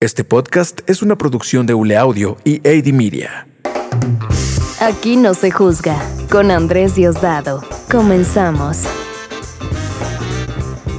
[0.00, 3.48] Este podcast es una producción de Ule Audio y AD Media.
[4.80, 6.00] Aquí no se juzga.
[6.30, 7.64] Con Andrés Diosdado.
[7.90, 8.84] Comenzamos.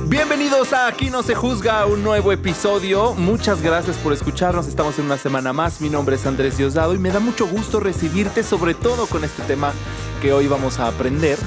[0.10, 3.14] Bienvenidos a Aquí no se juzga, un nuevo episodio.
[3.14, 4.68] Muchas gracias por escucharnos.
[4.68, 5.80] Estamos en una semana más.
[5.80, 9.44] Mi nombre es Andrés Diosdado y me da mucho gusto recibirte, sobre todo con este
[9.44, 9.72] tema
[10.22, 11.40] que hoy vamos a aprender,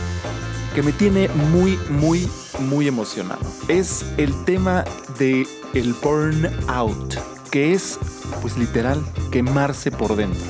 [0.75, 2.27] que me tiene muy, muy,
[2.61, 3.43] muy emocionado.
[3.69, 4.87] Es el tema
[5.19, 7.99] de el burnout que es,
[8.41, 10.41] pues literal, quemarse por dentro.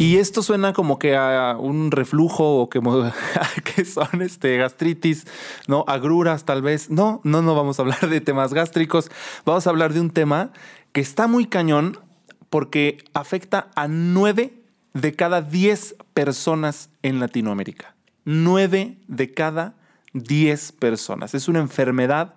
[0.00, 5.28] Y esto suena como que a un reflujo o que, son este, gastritis,
[5.68, 5.84] ¿no?
[5.86, 6.90] Agruras tal vez.
[6.90, 9.12] No, no, no vamos a hablar de temas gástricos.
[9.44, 10.50] Vamos a hablar de un tema
[10.90, 12.00] que está muy cañón
[12.50, 14.60] porque afecta a nueve
[14.94, 17.94] de cada diez personas en Latinoamérica.
[18.24, 19.76] Nueve de cada
[20.12, 21.34] diez personas.
[21.34, 22.34] Es una enfermedad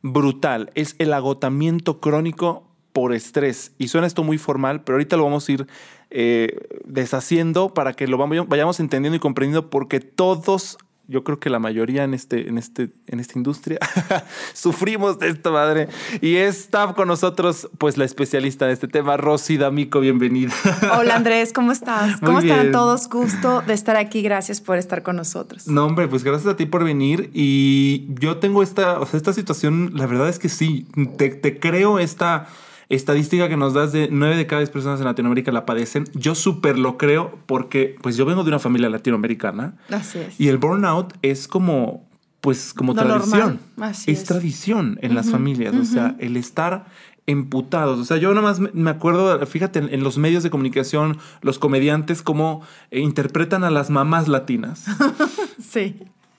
[0.00, 0.70] brutal.
[0.76, 2.65] Es el agotamiento crónico
[2.96, 3.72] por estrés.
[3.76, 5.66] Y suena esto muy formal, pero ahorita lo vamos a ir
[6.08, 11.58] eh, deshaciendo para que lo vayamos entendiendo y comprendiendo porque todos yo creo que la
[11.58, 13.78] mayoría en, este, en, este, en esta industria
[14.54, 15.88] sufrimos de esta madre.
[16.22, 20.54] Y está con nosotros, pues, la especialista de este tema, Rosy D'Amico, bienvenida.
[20.98, 22.18] Hola Andrés, ¿cómo estás?
[22.20, 23.10] ¿Cómo están todos?
[23.10, 25.68] Gusto de estar aquí, gracias por estar con nosotros.
[25.68, 27.28] No, hombre, pues gracias a ti por venir.
[27.34, 30.86] Y yo tengo esta, o sea, esta situación, la verdad es que sí,
[31.18, 32.48] te, te creo esta
[32.88, 36.34] estadística que nos das de 9 de cada 10 personas en Latinoamérica la padecen, yo
[36.34, 39.76] súper lo creo porque pues yo vengo de una familia latinoamericana.
[39.90, 40.40] Así es.
[40.40, 42.06] Y el burnout es como
[42.40, 43.58] pues como tradición.
[43.80, 46.86] Así es, tradición en las familias, o sea, el estar
[47.26, 47.98] emputados.
[47.98, 52.22] O sea, yo nada más me acuerdo, fíjate, en, los medios de comunicación, los comediantes,
[52.22, 54.84] cómo eh, interpretan a las mamás latinas.
[55.60, 55.96] sí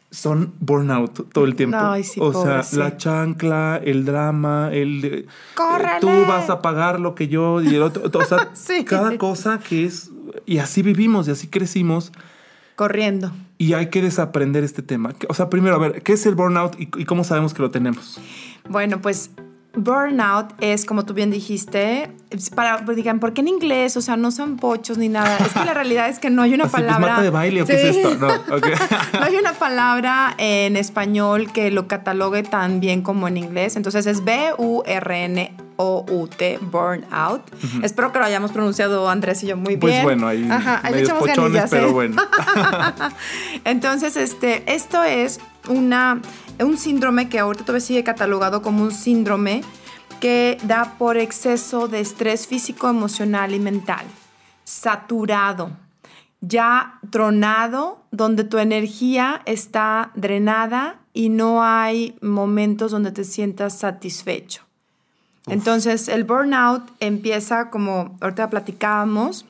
[0.10, 1.78] son burnout todo el tiempo.
[2.20, 5.26] o sea, la chancla, el drama, el eh,
[6.00, 8.50] tú vas a pagar lo que yo y el otro, o sea,
[8.86, 10.12] cada cosa que es
[10.46, 12.12] y así vivimos y así crecimos
[12.76, 13.32] corriendo.
[13.58, 15.14] Y hay que desaprender este tema.
[15.30, 17.72] O sea, primero, a ver, ¿qué es el burnout y, y cómo sabemos que lo
[17.72, 18.22] tenemos?
[18.70, 19.32] Bueno, pues
[19.78, 22.12] burnout es, como tú bien dijiste,
[22.56, 23.96] para, pues, digan, ¿por qué en inglés?
[23.96, 25.38] O sea, no son pochos ni nada.
[25.38, 27.22] Es que la realidad es que no hay una pues, palabra.
[27.22, 28.16] de baile o qué es esto?
[28.16, 28.28] No,
[29.20, 33.76] no hay una palabra en español que lo catalogue tan bien como en inglés.
[33.76, 35.56] Entonces es B-U-R-N.
[35.80, 37.42] O-U-T, burnout.
[37.84, 40.04] Espero que lo hayamos pronunciado Andrés y yo muy pues bien.
[40.04, 41.92] Pues bueno, ahí, Ajá, ahí echamos pochones, pero ¿eh?
[41.92, 42.24] bueno.
[43.64, 45.40] Entonces, este, esto es
[45.70, 46.20] una
[46.64, 49.64] un síndrome que ahorita todavía sigue catalogado como un síndrome
[50.20, 54.06] que da por exceso de estrés físico, emocional y mental.
[54.64, 55.72] Saturado,
[56.42, 64.64] ya tronado, donde tu energía está drenada y no hay momentos donde te sientas satisfecho.
[65.48, 69.46] Entonces, el burnout empieza como ahorita platicábamos,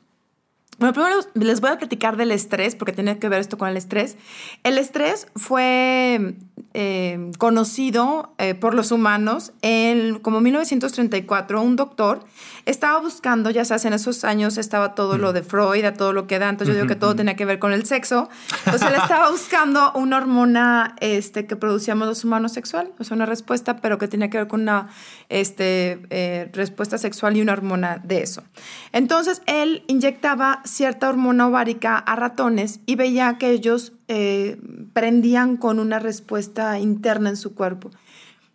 [0.77, 3.77] bueno, primero les voy a platicar del estrés, porque tiene que ver esto con el
[3.77, 4.15] estrés.
[4.63, 6.35] El estrés fue
[6.73, 11.61] eh, conocido eh, por los humanos en como 1934.
[11.61, 12.23] Un doctor
[12.65, 16.27] estaba buscando, ya sabes, en esos años estaba todo lo de Freud, a todo lo
[16.27, 18.29] que da, entonces yo digo que todo tenía que ver con el sexo.
[18.65, 23.25] Entonces él estaba buscando una hormona este, que producíamos los humanos sexual, o sea, una
[23.25, 24.89] respuesta, pero que tenía que ver con una
[25.29, 28.43] este, eh, respuesta sexual y una hormona de eso.
[28.91, 34.59] Entonces él inyectaba cierta hormona ovárica a ratones y veía que ellos eh,
[34.93, 37.91] prendían con una respuesta interna en su cuerpo.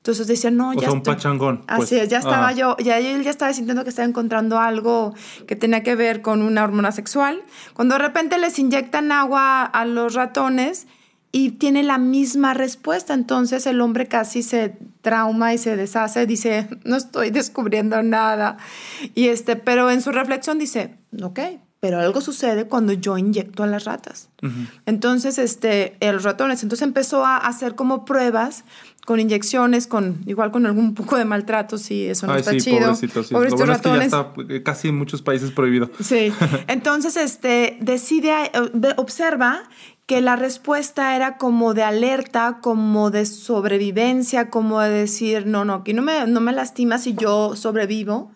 [0.02, 0.80] Entonces decían, no, o ya.
[0.80, 1.62] Sea, un pachangón.
[1.68, 1.92] Así pues.
[1.92, 5.14] es, ya estaba yo, ya él ya estaba sintiendo que estaba encontrando algo
[5.46, 7.40] que tenía que ver con una hormona sexual.
[7.72, 10.88] Cuando de repente les inyectan agua a los ratones
[11.30, 16.68] y tiene la misma respuesta, entonces el hombre casi se trauma y se deshace, dice,
[16.84, 18.56] no estoy descubriendo nada.
[19.14, 21.38] Y este, pero en su reflexión dice, ok,
[21.82, 24.28] pero algo sucede cuando yo inyecto a las ratas.
[24.86, 26.62] Entonces, este, los ratones.
[26.62, 28.62] Entonces empezó a hacer como pruebas
[29.04, 32.82] con inyecciones, con igual con algún poco de maltrato, sí, eso no está chido.
[32.82, 33.34] Pobrecitos, sí.
[33.34, 34.06] Pobrecitos Lo bueno ratones.
[34.06, 35.90] Es que ya está eh, casi en muchos países prohibido.
[35.98, 36.32] Sí.
[36.68, 39.64] Entonces, este, decide, eh, observa
[40.06, 45.74] que la respuesta era como de alerta, como de sobrevivencia, como de decir, no, no,
[45.74, 48.30] aquí no me, no me lastima si yo sobrevivo.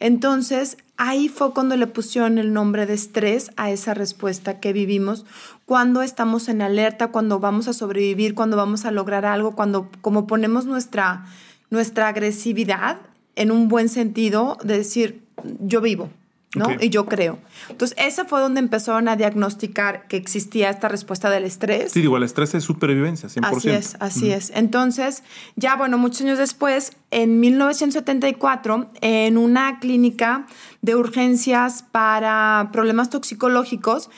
[0.00, 5.26] Entonces, ahí fue cuando le pusieron el nombre de estrés a esa respuesta que vivimos
[5.66, 10.26] cuando estamos en alerta, cuando vamos a sobrevivir, cuando vamos a lograr algo, cuando como
[10.26, 11.26] ponemos nuestra,
[11.68, 12.98] nuestra agresividad
[13.36, 15.22] en un buen sentido de decir,
[15.60, 16.10] yo vivo,
[16.56, 16.68] ¿no?
[16.80, 17.38] Y yo creo.
[17.68, 21.92] Entonces, ese fue donde empezaron a diagnosticar que existía esta respuesta del estrés.
[21.92, 23.56] Sí, digo, el estrés es supervivencia, 100%.
[23.56, 24.50] Así es, así es.
[24.54, 25.22] Entonces,
[25.54, 30.46] ya bueno, muchos años después, en 1974, en una clínica
[30.82, 34.10] de urgencias para problemas toxicológicos,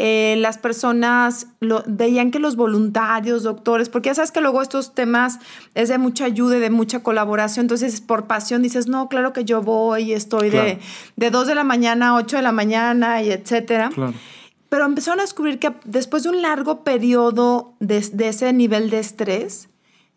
[0.00, 4.94] eh, las personas lo- veían que los voluntarios, doctores, porque ya sabes que luego estos
[4.94, 5.38] temas
[5.74, 9.44] es de mucha ayuda y de mucha colaboración, entonces por pasión dices, no, claro que
[9.44, 10.78] yo voy, estoy de,
[11.16, 13.90] de 2 de la mañana a 8 de la mañana y etcétera.
[13.92, 14.14] Claro.
[14.68, 18.98] Pero empezaron a descubrir que después de un largo periodo de, de ese nivel de
[19.00, 19.68] estrés,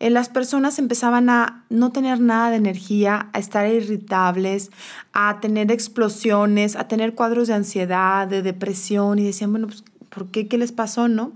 [0.02, 4.72] eh, las personas empezaban a no tener nada de energía, a estar irritables,
[5.12, 10.26] a tener explosiones, a tener cuadros de ansiedad, de depresión y decían, bueno, pues, ¿por
[10.32, 10.48] qué?
[10.48, 11.06] ¿Qué les pasó?
[11.06, 11.34] ¿No?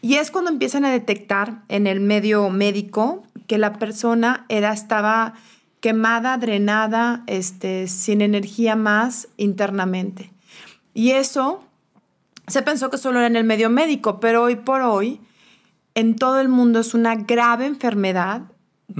[0.00, 5.34] Y es cuando empiezan a detectar en el medio médico que la persona era, estaba
[5.80, 10.32] quemada, drenada, este, sin energía más internamente.
[10.94, 11.62] Y eso
[12.46, 15.20] se pensó que solo era en el medio médico, pero hoy por hoy
[15.96, 18.42] en todo el mundo es una grave enfermedad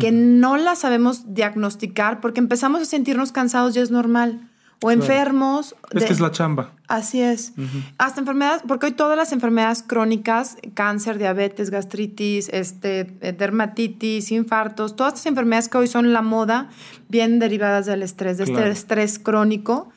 [0.01, 4.51] que no la sabemos diagnosticar porque empezamos a sentirnos cansados y es normal.
[4.83, 5.75] O enfermos.
[5.93, 6.73] Es de- que es la chamba.
[6.87, 7.55] Así es.
[7.97, 14.95] Hasta enfermedades, porque hoy todas las enfermedades crónicas, cáncer, diabetes, gastritis, este, eh, dermatitis, infartos,
[14.95, 16.69] todas estas enfermedades que hoy son la moda,
[17.09, 18.59] vienen derivadas del estrés, de Claro.
[18.67, 19.89] este estrés crónico.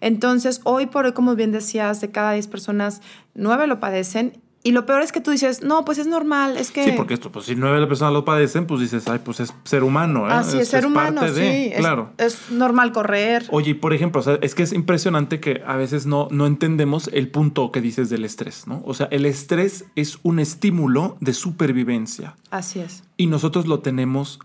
[0.00, 3.02] Entonces, hoy por hoy, como bien decías, de cada 10 personas,
[3.34, 4.40] 9 lo padecen.
[4.62, 6.84] Y lo peor es que tú dices, no, pues es normal, es que...
[6.84, 9.82] Sí, porque esto, pues si nueve personas lo padecen, pues dices, ay, pues es ser
[9.82, 10.32] humano, ¿eh?
[10.32, 11.40] Así es, ser humano, parte sí.
[11.40, 12.10] de- es- claro.
[12.18, 13.46] Es, normal correr.
[13.50, 16.46] Oye, y por ejemplo, o sea, es que es impresionante que a veces no, no
[16.46, 18.82] entendemos el punto que dices del estrés, ¿no?
[18.84, 23.02] O sea, el estrés es un estímulo de supervivencia Así es.
[23.16, 24.40] y nosotros lo tenemos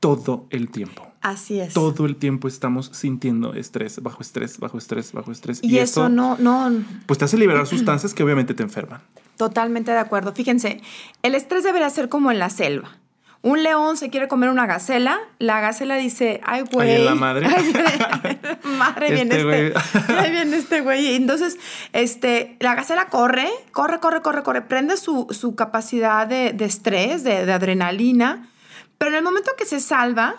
[0.00, 1.06] todo el tiempo.
[1.20, 1.74] Así es.
[1.74, 5.60] Todo el tiempo estamos sintiendo estrés, bajo estrés, bajo estrés, bajo estrés.
[5.62, 6.72] Y, eso esto, no, no,
[7.06, 9.02] Pues te hace liberar sustancias que obviamente te enferman.
[9.40, 10.34] Totalmente de acuerdo.
[10.34, 10.82] Fíjense,
[11.22, 12.98] el estrés debería ser como en la selva.
[13.40, 16.90] Un león se quiere comer una gacela, la gacela dice, ay, güey.
[16.96, 17.46] Ay, la madre.
[17.46, 18.38] Ay,
[18.76, 20.12] madre, viene Este este.
[20.12, 21.14] Ahí viene este güey.
[21.14, 21.56] Entonces,
[21.94, 27.24] este, la gacela corre, corre, corre, corre, corre, prende su, su capacidad de, de estrés,
[27.24, 28.50] de, de adrenalina,
[28.98, 30.34] pero en el momento que se salva,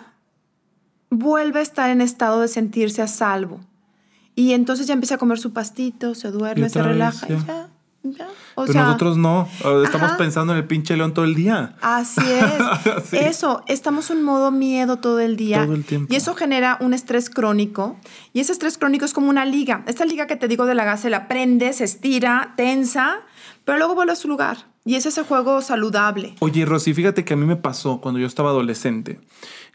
[1.10, 3.66] vuelve a estar en estado de sentirse a salvo.
[4.36, 7.71] Y entonces ya empieza a comer su pastito, se duerme, se vez, relaja y ya.
[8.02, 8.10] Ya.
[8.18, 8.28] ya.
[8.54, 9.48] O Pero sea, nosotros no.
[9.84, 10.16] Estamos Ajá.
[10.16, 11.76] pensando en el pinche león todo el día.
[11.80, 13.04] Así es.
[13.08, 13.16] Sí.
[13.16, 15.64] Eso, estamos en modo miedo todo el día.
[15.64, 16.12] Todo el tiempo.
[16.12, 17.96] Y eso genera un estrés crónico.
[18.32, 19.84] Y ese estrés crónico es como una liga.
[19.86, 23.20] Esta liga que te digo de la gacela prende, se estira, tensa,
[23.64, 24.66] pero luego vuelve a su lugar.
[24.84, 26.34] Y es ese juego saludable.
[26.40, 29.20] Oye, Rosy, fíjate que a mí me pasó cuando yo estaba adolescente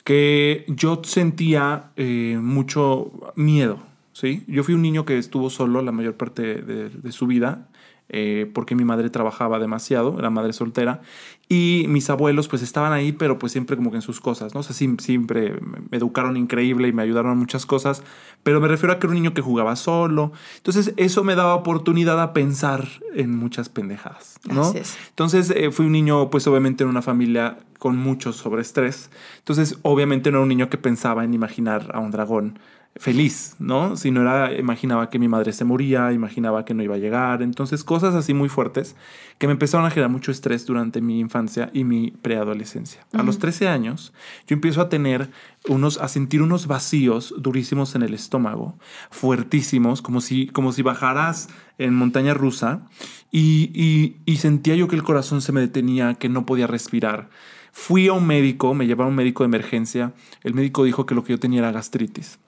[0.03, 3.79] que yo sentía eh, mucho miedo,
[4.13, 4.45] ¿sí?
[4.47, 7.67] Yo fui un niño que estuvo solo la mayor parte de, de su vida
[8.09, 11.01] eh, porque mi madre trabajaba demasiado, era madre soltera,
[11.49, 14.61] y mis abuelos pues estaban ahí, pero pues siempre como que en sus cosas, ¿no?
[14.61, 15.59] O sea, siempre
[15.89, 18.03] me educaron increíble y me ayudaron en muchas cosas,
[18.43, 21.55] pero me refiero a que era un niño que jugaba solo, entonces eso me daba
[21.55, 24.61] oportunidad a pensar en muchas pendejadas, ¿no?
[24.61, 24.97] Así es.
[25.09, 29.09] Entonces eh, fui un niño, pues obviamente en una familia con mucho sobreestrés.
[29.39, 32.59] Entonces, obviamente no era un niño que pensaba en imaginar a un dragón
[32.99, 33.95] feliz, ¿no?
[33.95, 37.41] Sino era, imaginaba que mi madre se moría, imaginaba que no iba a llegar.
[37.41, 38.95] Entonces, cosas así muy fuertes
[39.37, 43.05] que me empezaron a generar mucho estrés durante mi infancia y mi preadolescencia.
[43.13, 44.13] A los 13 años,
[44.47, 45.29] yo empiezo a tener
[45.67, 48.77] unos, a sentir unos vacíos durísimos en el estómago,
[49.11, 52.87] fuertísimos, como si, como si bajaras en montaña rusa
[53.31, 57.29] y, y, y sentía yo que el corazón se me detenía, que no podía respirar.
[57.71, 60.13] Fui a un médico, me llevaron a un médico de emergencia.
[60.41, 62.39] El médico dijo que lo que yo tenía era gastritis.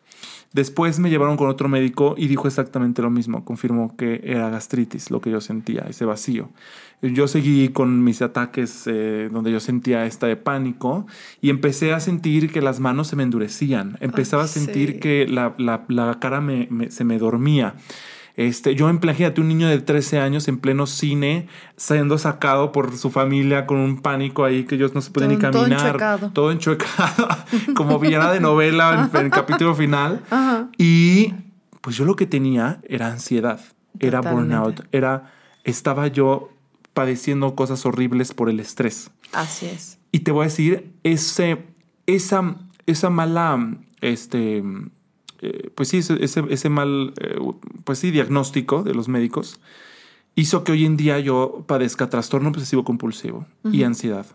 [0.52, 3.46] Después me llevaron con otro médico y dijo exactamente lo mismo.
[3.46, 6.50] Confirmó que era gastritis lo que yo sentía, ese vacío.
[7.02, 11.06] Yo seguí con mis ataques eh, donde yo sentía esta de pánico
[11.40, 13.98] y empecé a sentir que las manos se me endurecían.
[14.02, 15.00] Empezaba Ay, a sentir sí.
[15.00, 17.76] que la, la- la cara me- me- se me dormía.
[18.42, 23.10] Este, yo, imagínate, un niño de 13 años en pleno cine, siendo sacado por su
[23.10, 25.86] familia con un pánico ahí que ellos no se podían ni Todo- todo caminar.
[25.88, 26.32] enchuecado.
[26.32, 27.28] Todo enchuecado,
[27.76, 30.22] como villana de novela en, en el capítulo final.
[30.30, 30.70] Ajá.
[30.78, 31.34] Y
[31.82, 33.60] pues yo lo que tenía era ansiedad,
[34.00, 34.56] era Totalmente.
[34.56, 35.34] burnout, era,
[35.66, 36.50] estaba yo
[36.94, 39.12] padeciendo cosas horribles por el estrés.
[39.34, 40.00] Así es.
[40.14, 41.66] Y te voy a decir, ese,
[42.06, 42.56] esa,
[42.86, 44.64] esa mala, este,
[45.42, 47.38] eh, pues sí, ese, ese, ese mal, eh,
[47.90, 49.60] pues sí, diagnóstico de los médicos
[50.36, 54.28] hizo que hoy en día yo padezca trastorno obsesivo compulsivo y ansiedad.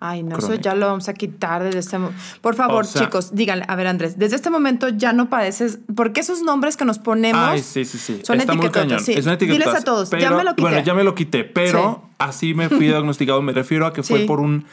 [0.00, 2.18] Ay, no, eso ya lo vamos a quitar desde este momento.
[2.40, 5.80] Por favor, O sea- chicos, díganle, a ver, Andrés, desde este momento ya no padeces,
[5.94, 8.20] porque esos nombres que nos ponemos Ay, sí, sí, sí.
[8.24, 8.38] son
[8.70, 8.98] cañón.
[9.00, 9.14] sí.
[9.14, 10.62] Diles a todos, ya me lo quité.
[10.62, 13.42] Bueno, ya me lo quité, pero así me fui diagnosticado.
[13.42, 14.64] Me refiero a que fue por un,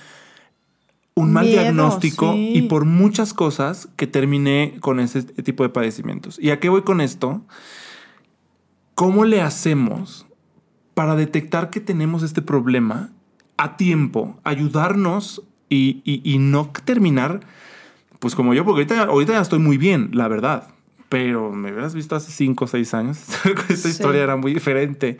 [1.14, 6.40] un mal Miedo, diagnóstico y por muchas cosas que terminé con ese tipo de padecimientos.
[6.42, 7.42] ¿Y a qué voy con esto?
[9.00, 10.26] ¿Cómo le hacemos
[10.94, 13.12] para detectar que tenemos este problema
[13.56, 14.38] a tiempo?
[14.44, 17.40] Ayudarnos y, y- y no terminar,
[18.20, 20.68] pues como yo, porque ahorita, ahorita ya estoy muy bien, la verdad.
[21.08, 23.20] Pero me hubieras visto hace 5 o 6 años,
[23.70, 23.88] esta Sí.
[23.88, 25.18] historia era muy diferente.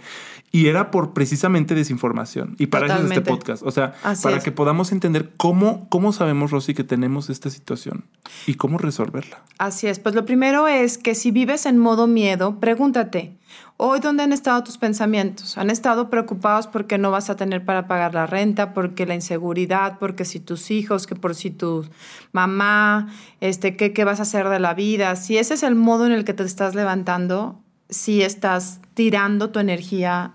[0.52, 2.56] Y era por precisamente desinformación.
[2.60, 3.64] Y para eso es este podcast.
[3.64, 4.44] O sea, Así para es.
[4.44, 8.04] que podamos entender cómo, cómo sabemos, Rosy, que tenemos esta situación
[8.46, 9.42] y cómo resolverla.
[9.58, 13.38] Así es, pues lo primero es que si vives en modo miedo, pregúntate,
[13.82, 15.58] hoy dónde han estado tus pensamientos?
[15.58, 19.98] ¿Han estado preocupados porque no vas a tener para pagar la renta, porque la inseguridad,
[20.00, 21.86] porque si tus hijos, que por si tu
[22.34, 23.08] mamá,
[23.40, 25.16] este, ¿qué, qué vas a hacer de la vida?
[25.16, 27.58] Si ese es el modo en el que te estás levantando,
[27.90, 30.34] si estás tirando tu energía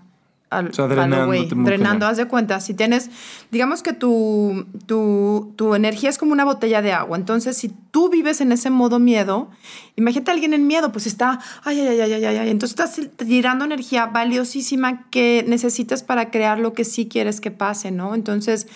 [0.49, 2.03] al, O sea, drenando, cañón.
[2.03, 3.09] haz de cuenta, si tienes,
[3.51, 8.09] digamos que tu, tu, tu energía es como una botella de agua, entonces si tú
[8.09, 9.49] vives en ese modo miedo,
[9.95, 13.17] imagínate a alguien en miedo, pues está, ay, ay, ay, ay, ay, ay, entonces estás
[13.17, 18.13] tirando energía valiosísima que necesitas para crear lo que sí quieres que pase, ¿no?
[18.15, 18.67] Entonces,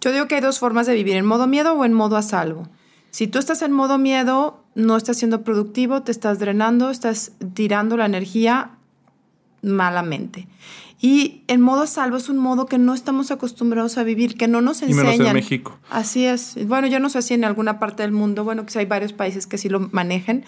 [0.00, 2.22] yo digo que hay dos formas de vivir, en modo miedo o en modo a
[2.22, 2.68] salvo.
[3.10, 7.96] Si tú estás en modo miedo, no estás siendo productivo, te estás drenando, estás tirando
[7.96, 8.72] la energía
[9.62, 10.46] malamente.
[11.00, 14.48] Y en modo a salvo es un modo que no estamos acostumbrados a vivir, que
[14.48, 15.34] no nos Y menos en enseñan.
[15.34, 15.78] México.
[15.90, 16.66] Así es.
[16.66, 19.12] Bueno, yo no sé si en alguna parte del mundo, bueno, que sí hay varios
[19.12, 20.44] países que sí lo manejen,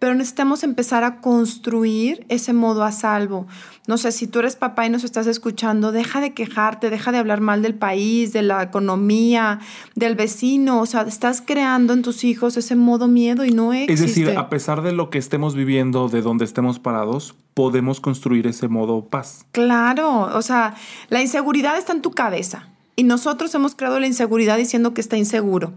[0.00, 3.46] pero necesitamos empezar a construir ese modo a salvo.
[3.86, 7.18] No sé, si tú eres papá y nos estás escuchando, deja de quejarte, deja de
[7.18, 9.60] hablar mal del país, de la economía,
[9.94, 10.80] del vecino.
[10.80, 13.92] O sea, estás creando en tus hijos ese modo miedo y no existe.
[13.92, 18.46] Es decir, a pesar de lo que estemos viviendo, de donde estemos parados, podemos construir
[18.46, 19.44] ese modo paz.
[19.52, 20.76] Claro, o sea,
[21.10, 25.18] la inseguridad está en tu cabeza y nosotros hemos creado la inseguridad diciendo que está
[25.18, 25.74] inseguro.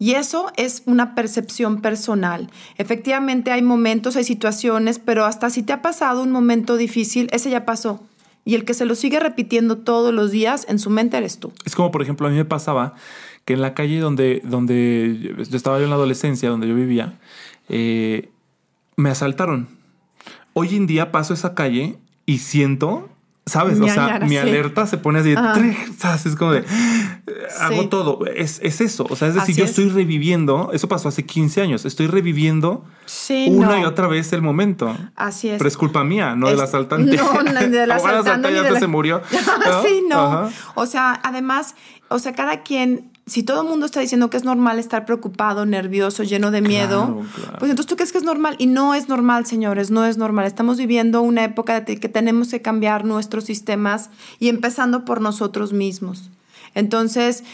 [0.00, 2.50] Y eso es una percepción personal.
[2.78, 7.50] Efectivamente hay momentos, hay situaciones, pero hasta si te ha pasado un momento difícil, ese
[7.50, 8.02] ya pasó.
[8.46, 11.52] Y el que se lo sigue repitiendo todos los días en su mente eres tú.
[11.66, 12.94] Es como, por ejemplo, a mí me pasaba
[13.44, 17.18] que en la calle donde, donde yo estaba yo en la adolescencia, donde yo vivía,
[17.68, 18.30] eh,
[18.96, 19.68] me asaltaron.
[20.54, 23.10] Hoy en día paso esa calle y siento,
[23.50, 23.80] ¿sabes?
[23.80, 24.36] O sea, mi sí.
[24.38, 25.34] alerta se pone así.
[26.24, 26.64] Es como de...
[27.60, 27.88] Hago Sí.
[27.88, 28.26] todo.
[28.26, 29.06] Es, es eso.
[29.10, 29.70] O sea, es decir, Así yo es.
[29.70, 33.78] estoy reviviendo, eso pasó hace 15 años, estoy reviviendo Sí, una no.
[33.80, 34.96] y otra vez el momento.
[35.16, 35.58] Así es.
[35.58, 37.16] Pero es culpa mía, no del Es- asaltante.
[37.16, 39.20] No, no, del el asaltante ya de hasta la- se murió.
[39.84, 40.20] sí, no.
[40.20, 40.48] Ajá.
[40.74, 41.74] O sea, además,
[42.08, 45.64] o sea, cada quien, si todo el mundo está diciendo que es normal estar preocupado,
[45.64, 47.58] nervioso, lleno de miedo, Claro, claro.
[47.60, 50.46] pues entonces tú crees que es normal y no es normal, señores, no es normal.
[50.46, 54.10] Estamos viviendo una época que tenemos que cambiar nuestros sistemas
[54.40, 56.28] y empezando por nosotros mismos.
[56.74, 57.44] Entonces,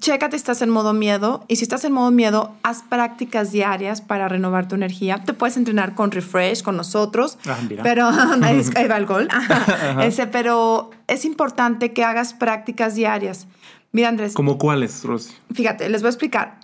[0.00, 4.26] chécate, estás en modo miedo y si estás en modo miedo, haz prácticas diarias para
[4.28, 5.22] renovar tu energía.
[5.24, 8.08] Te puedes entrenar con refresh, con nosotros, Ah, pero
[8.42, 9.28] ahí va el gol.
[10.02, 13.46] Ese, pero es importante que hagas prácticas diarias.
[13.92, 15.32] Mira, Andrés, ¿Como cuáles, Rosy?
[15.52, 16.60] fíjate, les voy a explicar.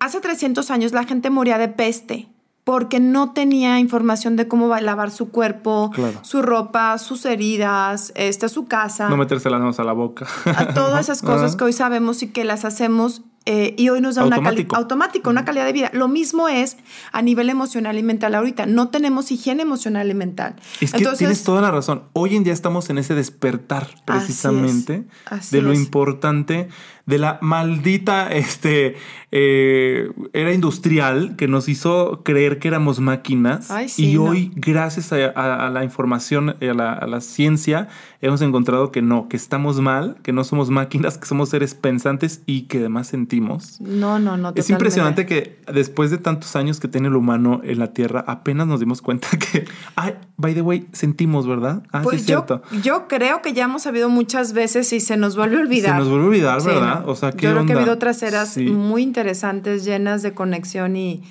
[0.00, 2.28] Hace 300 años la gente moría de peste
[2.64, 6.18] porque no tenía información de cómo va a lavar su cuerpo, Claro.
[6.22, 10.26] su ropa, sus heridas, este, su casa No meterse las manos a la boca.
[10.44, 14.16] a todas esas cosas que hoy sabemos y que las hacemos eh, y hoy nos
[14.16, 14.68] da una Automático.
[14.74, 15.90] calidad automático, una calidad de vida.
[15.94, 16.76] Lo mismo es
[17.12, 18.66] a nivel emocional y mental ahorita.
[18.66, 20.56] No tenemos higiene emocional y mental.
[20.82, 22.02] Es que tienes toda la razón.
[22.12, 25.78] Hoy en día estamos en ese despertar precisamente Así de lo es.
[25.78, 26.68] importante
[27.06, 28.96] de la maldita este,
[29.30, 33.70] eh, era industrial que nos hizo creer que éramos máquinas.
[33.70, 34.24] Ay, sí, y no.
[34.24, 37.88] hoy, gracias a, a- a la información, a la, a la ciencia,
[38.20, 42.42] hemos encontrado que no, que estamos mal, que no somos máquinas, que somos seres pensantes
[42.44, 43.37] y que además sentimos.
[43.40, 44.48] No, no, no.
[44.50, 44.72] Es totalmente.
[44.72, 48.80] impresionante que después de tantos años que tiene el humano en la Tierra, apenas nos
[48.80, 49.64] dimos cuenta que,
[49.96, 51.82] ay, by the way, sentimos, ¿verdad?
[51.92, 52.62] Ah, Pues sí, es yo, cierto.
[52.82, 55.92] yo creo que ya hemos sabido muchas veces y se nos vuelve a olvidar.
[55.92, 57.04] Se nos vuelve a olvidar, Sí, ¿verdad?
[57.04, 57.10] no.
[57.12, 58.64] O sea, ¿qué Yo creo que ha habido otras eras Sí.
[58.66, 61.22] muy interesantes, llenas de conexión y,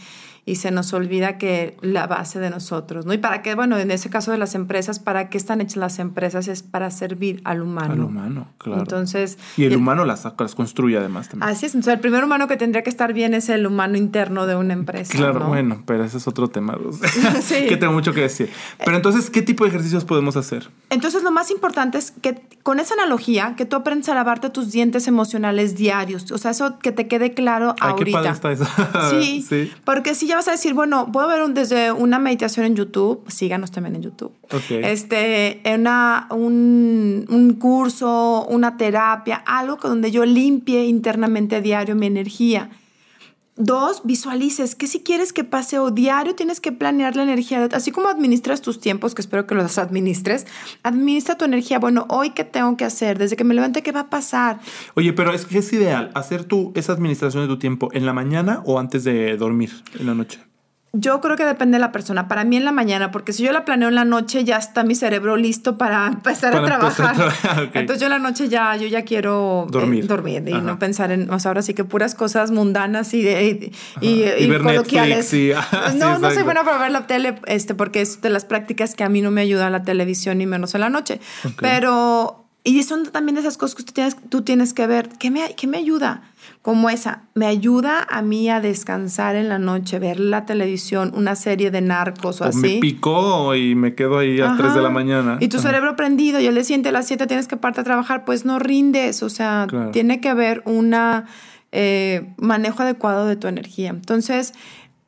[0.47, 3.13] y se nos olvida que la base de nosotros, ¿no?
[3.13, 5.99] Y para qué, bueno, en ese caso de las empresas, ¿para qué están hechas las
[5.99, 6.47] empresas?
[6.47, 7.91] Es para servir al humano.
[7.91, 8.79] Al humano, claro.
[8.79, 9.37] Entonces...
[9.57, 11.49] Y el humano las, las construye además también.
[11.49, 14.45] Así es, entonces el primer humano que tendría que estar bien es el humano interno
[14.45, 15.11] de una empresa.
[15.11, 15.47] Claro, ¿no?
[15.47, 16.77] bueno, pero ese es otro tema.
[17.41, 17.67] Sí.
[17.67, 18.49] que tengo mucho que decir.
[18.83, 20.69] Pero entonces, ¿qué tipo de ejercicios podemos hacer?
[20.89, 24.71] Entonces, lo más importante es que con esa analogía, que tú aprendes a lavarte tus
[24.71, 26.31] dientes emocionales diarios.
[26.31, 28.17] O sea, eso que te quede claro Ay, qué ahorita.
[28.17, 28.65] padre está eso.
[29.09, 29.71] Sí, sí.
[29.83, 33.23] porque si ya vas a decir, bueno, puedo ver un- desde una meditación en YouTube,
[33.29, 34.31] síganos también en YouTube.
[34.51, 34.71] Ok.
[34.71, 42.05] Este, una, un, un curso, una terapia, algo donde yo limpie internamente a diario mi
[42.07, 42.69] energía.
[43.57, 47.67] Dos, visualices que si quieres que pase o diario tienes que planear la energía.
[47.73, 50.45] Así como administras tus tiempos, que espero que los administres,
[50.83, 51.79] administra tu energía.
[51.79, 54.59] Bueno, hoy qué tengo que hacer, desde que me levante, qué va a pasar.
[54.95, 58.13] Oye, pero es que es ideal hacer tú esa administración de tu tiempo en la
[58.13, 60.39] mañana o antes de dormir en la noche.
[60.93, 62.27] Yo creo que depende de la persona.
[62.27, 64.83] Para mí en la mañana, porque si yo la planeo en la noche, ya está
[64.83, 67.63] mi cerebro listo para empezar Para a empezar a trabajar.
[67.67, 67.75] ok.
[67.75, 70.07] Entonces yo en la noche ya, yo ya quiero eh, Dormir.
[70.07, 70.61] dormir y Ajá.
[70.61, 74.23] no pensar en, o sea, ahora sí que puras cosas mundanas y, de- y, y,
[74.23, 75.31] Y ver coloquiales.
[75.33, 78.29] Y- ah, sí, no, no soy buena para ver la tele, este, porque es de
[78.29, 81.19] las prácticas que a mí no me ayuda la televisión ni menos en la noche.
[81.61, 85.09] Pero, y son también de esas cosas que tú tienes, tú tienes que ver.
[85.19, 86.26] ¿Qué me, ¿Qué me ayuda?
[86.61, 91.35] Como esa, me ayuda a mí a descansar en la noche, ver la televisión, una
[91.35, 92.57] serie de narcos o, O así.
[92.59, 94.57] me pico y me quedo ahí a Ajá.
[94.57, 95.37] 3 de la mañana.
[95.39, 95.67] Y tu Ajá.
[95.67, 98.43] cerebro prendido y al día siguiente a las 7 tienes que parte a trabajar, pues
[98.45, 99.23] no rindes.
[99.23, 99.91] O sea, Claro.
[99.91, 100.93] tiene que haber un
[102.37, 103.89] manejo adecuado de tu energía.
[103.89, 104.53] Entonces,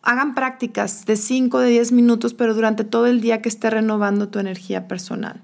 [0.01, 4.29] hagan prácticas de 5, de 10 minutos, pero durante todo el día que esté renovando
[4.29, 5.41] tu energía personal.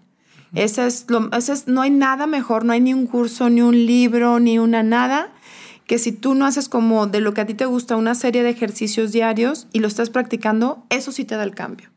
[0.53, 3.61] Ese es lo, ese es, no hay nada mejor, no hay ni un curso, ni
[3.61, 5.33] un libro, ni una nada,
[5.87, 8.43] que si tú no haces como de lo que a ti te gusta una serie
[8.43, 11.89] de ejercicios diarios y lo estás practicando, eso sí te da el cambio.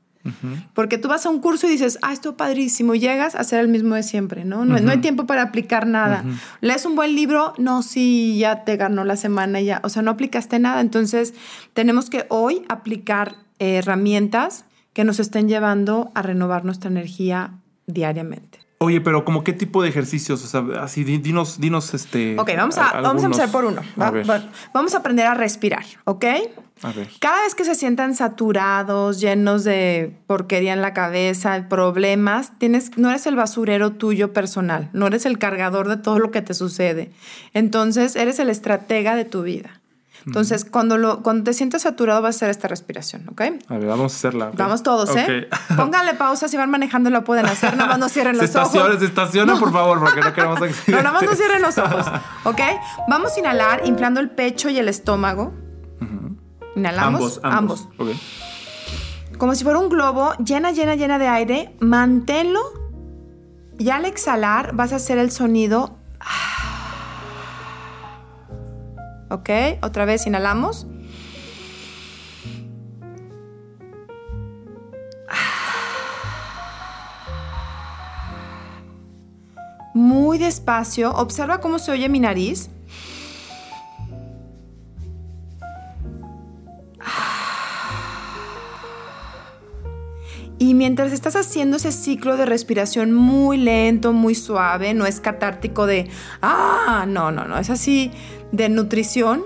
[0.75, 3.61] Porque tú vas a un curso y dices, ah, esto padrísimo, y llegas a ser
[3.61, 4.67] el mismo de siempre, ¿no?
[4.67, 6.23] No, no hay tiempo para aplicar nada.
[6.61, 10.11] Lees un buen libro, no, sí, ya te ganó la semana, ya, o sea, no
[10.11, 10.83] aplicaste nada.
[10.83, 11.33] Entonces,
[11.73, 17.55] tenemos que hoy aplicar eh, herramientas que nos estén llevando a renovar nuestra energía
[17.87, 18.68] diariamente.
[18.81, 22.39] Oye, pero como qué tipo de ejercicios, o sea, así di- dinos, dinos este.
[22.39, 23.83] Ok, vamos a, vamos a empezar por uno.
[23.99, 24.25] A ver,
[24.73, 26.25] vamos a aprender a respirar, ¿ok?
[26.85, 27.09] a ver.
[27.19, 33.11] Cada vez que se sientan saturados, llenos de porquería en la cabeza, problemas, tienes, no
[33.11, 37.11] eres el basurero tuyo personal, no eres el cargador de todo lo que te sucede.
[37.55, 39.78] Entonces, eres el estratega de tu vida.
[40.27, 43.41] Entonces, cuando, lo, cuando te sientas saturado, vas a hacer esta respiración, ¿ok?
[43.69, 44.51] A ver, vamos a hacerla.
[44.55, 45.49] Vamos todos, ¿eh?
[45.77, 48.67] Pónganle pausa, si van manejando lo pueden hacer, nada más no cierren Se los ojos.
[48.75, 51.05] estaciona, se estaciona, por favor, porque no queremos No, accidentes.
[51.05, 52.07] nada más no cierren los ojos,
[52.45, 52.61] ¿ok?
[53.09, 55.55] Vamos a inhalar, inflando el pecho y el estómago.
[56.77, 57.41] Inhalamos.
[57.43, 58.19] Ambos, ambos.
[59.37, 61.75] Como si fuera un globo, llena, llena, llena de aire.
[61.81, 62.61] Manténlo.
[63.79, 65.97] Y al exhalar vas a hacer el sonido.
[69.31, 69.51] ¿Ok?
[69.83, 70.87] Otra vez inhalamos.
[79.95, 81.11] Muy despacio.
[81.13, 82.71] Observa cómo se oye mi nariz.
[90.59, 95.87] Y mientras estás haciendo ese ciclo de respiración muy lento, muy suave, no es catártico
[95.87, 96.11] de,
[96.43, 98.11] ah, no, no, no, es así
[98.51, 99.45] de nutrición,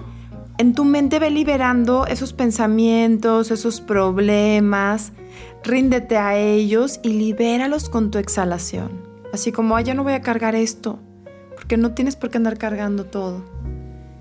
[0.57, 5.13] en tu mente ve liberando esos pensamientos, esos problemas,
[5.65, 9.03] ríndete a ellos y libéralos con tu exhalación.
[9.35, 10.99] Así como, ah, ya no voy a cargar esto,
[11.55, 13.45] porque no tienes por qué andar cargando todo.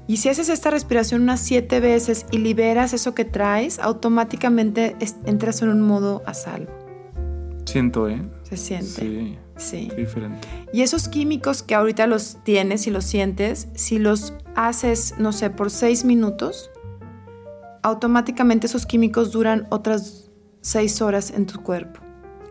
[0.07, 5.61] Y si haces esta respiración unas siete veces y liberas eso que traes, automáticamente entras
[5.61, 6.80] en un modo a salvo.
[7.71, 8.21] Siento, ¿eh?
[8.43, 8.85] Se siente.
[8.85, 9.39] Sí.
[9.55, 9.87] Sí.
[9.95, 10.45] Qué diferente.
[10.73, 15.49] Y esos químicos que ahorita los tienes y los sientes, si los haces, no sé,
[15.51, 16.69] por seis minutos,
[17.81, 22.01] automáticamente esos químicos duran otras seis horas en tu cuerpo.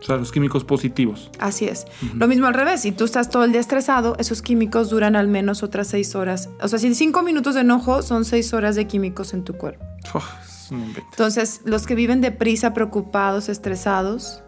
[0.01, 1.29] O sea, los químicos positivos.
[1.37, 1.85] Así es.
[2.15, 5.27] Lo mismo al revés, si tú estás todo el día estresado, esos químicos duran al
[5.27, 6.49] menos otras seis horas.
[6.63, 9.85] O sea, si cinco minutos de enojo son seis horas de químicos en tu cuerpo.
[10.15, 11.07] Oh, es un invento.
[11.11, 14.41] Entonces, los que viven deprisa, preocupados, estresados,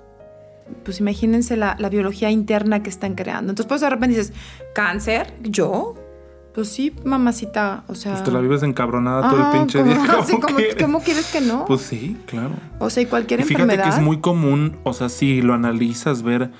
[0.84, 3.52] pues imagínense la, la biología interna que están creando.
[3.52, 4.34] Entonces, pues de repente dices,
[4.74, 5.34] ¿cáncer?
[5.44, 5.96] ¿Yo?
[6.54, 8.12] Pues sí, mamacita, o sea...
[8.14, 10.04] Pues te la vives encabronada todo el pinche ¿cómo- día.
[10.12, 10.76] ¿Cómo, sí, ¿cómo- quieres?
[10.84, 11.66] cómo quieres que no?
[11.66, 12.52] Pues sí, claro.
[12.80, 13.90] o sea, y cualquier Y fíjate enfermedad...
[13.90, 16.52] que es muy común, o sea, si lo analizas, ver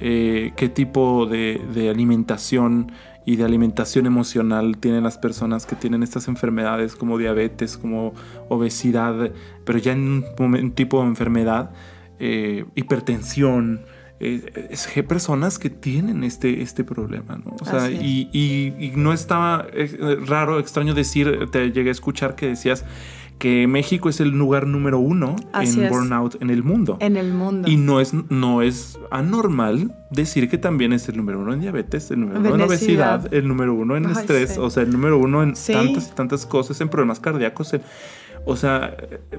[0.00, 2.92] eh, qué tipo de, de alimentación
[3.24, 8.14] y de alimentación emocional tienen las personas que tienen estas enfermedades como diabetes, como
[8.48, 9.30] obesidad,
[9.64, 11.70] pero ya en un, tipo de enfermedad,
[12.18, 13.82] eh, hipertensión.
[14.20, 17.56] Eh, es que personas que tienen este, este problema, ¿no?
[17.60, 22.46] O sea, y, y, no estaba eh, raro, extraño decir, te llegué a escuchar que
[22.46, 22.84] decías,
[23.42, 26.96] que México es el lugar número uno en burnout en el mundo.
[27.00, 27.68] En el mundo.
[27.68, 32.12] Y no es, no es anormal decir que también es el número uno en diabetes,
[32.12, 35.42] el número uno en obesidad, el número uno en estrés, o sea, el número uno
[35.42, 37.74] en tantas y tantas cosas, en problemas cardíacos.
[38.44, 38.96] O sea,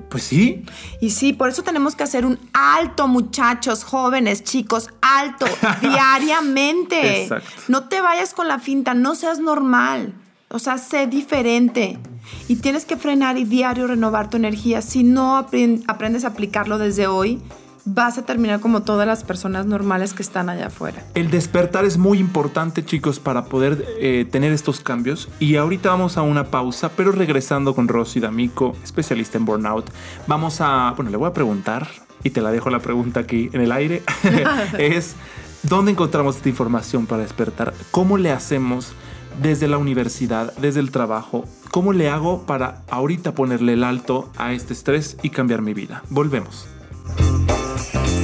[0.10, 0.64] pues sí.
[1.02, 5.46] Y sí, por eso tenemos que hacer un alto, muchachos, jóvenes, chicos, alto,
[5.82, 7.24] diariamente.
[7.24, 7.50] Exacto.
[7.68, 10.14] No te vayas con la finta, no seas normal.
[10.50, 12.00] O sea, sé diferente.
[12.48, 14.82] Y tienes que frenar y diario renovar tu energía.
[14.82, 17.42] Si no aprendes a aplicarlo desde hoy,
[17.86, 21.04] vas a terminar como todas las personas normales que están allá afuera.
[21.16, 25.30] El despertar es muy importante, chicos, para poder eh, tener estos cambios.
[25.40, 29.90] Y ahorita vamos a una pausa, pero regresando con Rosy D'Amico, especialista en burnout,
[30.28, 31.88] vamos a, bueno, le voy a preguntar,
[32.24, 34.04] y te la dejo la pregunta aquí en el aire,
[34.78, 35.16] es,
[35.64, 37.74] ¿dónde encontramos esta información para despertar?
[37.92, 38.94] ¿Cómo le hacemos?
[39.42, 44.54] desde la universidad, desde el trabajo, ¿cómo le hago para ahorita ponerle el alto a
[44.54, 46.04] este estrés y cambiar mi vida?
[46.12, 46.68] Volvemos.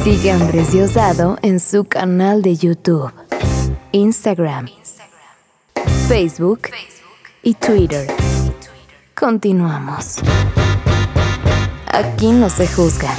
[0.03, 3.12] Sigue a Andrés Diosdado en su canal de YouTube,
[3.91, 4.69] Instagram,
[6.07, 6.62] Facebook
[7.43, 8.07] y Twitter.
[9.13, 10.19] Continuamos.
[11.91, 13.13] Aquí no se juzga.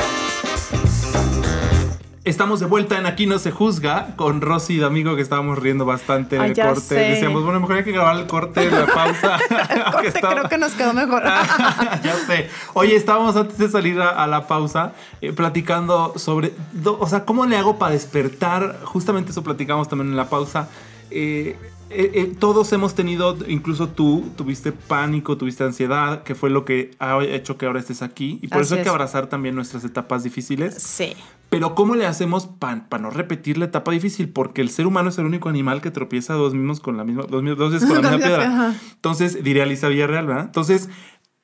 [2.30, 5.84] Estamos de vuelta en Aquí no se juzga con Rosy de amigo que estábamos riendo
[5.84, 6.94] bastante en el corte.
[6.94, 9.36] Decíamos, bueno, mejor hay que grabar el corte, la pausa.
[10.20, 11.24] creo que nos quedó mejor.
[11.24, 12.48] ya sé.
[12.74, 16.52] Oye, estábamos antes de salir a, la pausa eh, platicando sobre,
[16.84, 18.78] o sea, ¿cómo le hago para despertar?
[18.84, 20.68] Justamente eso platicamos también en la pausa.
[21.10, 21.58] Eh,
[21.90, 27.20] eh, todos hemos tenido, incluso tú, tuviste pánico, tuviste ansiedad, que fue lo que ha
[27.24, 28.38] hecho que ahora estés aquí.
[28.40, 30.80] Y por eso hay que abrazar también nuestras etapas difíciles.
[30.80, 31.16] Sí.
[31.50, 34.28] Pero ¿cómo le hacemos para no repetir la etapa difícil?
[34.28, 37.24] Porque el ser humano es el único animal que tropieza dos mismos con la misma,
[37.28, 38.74] dos, veces con la misma piedra.
[38.92, 40.44] Entonces, diría Lisa Villarreal, ¿verdad?
[40.44, 40.88] Entonces,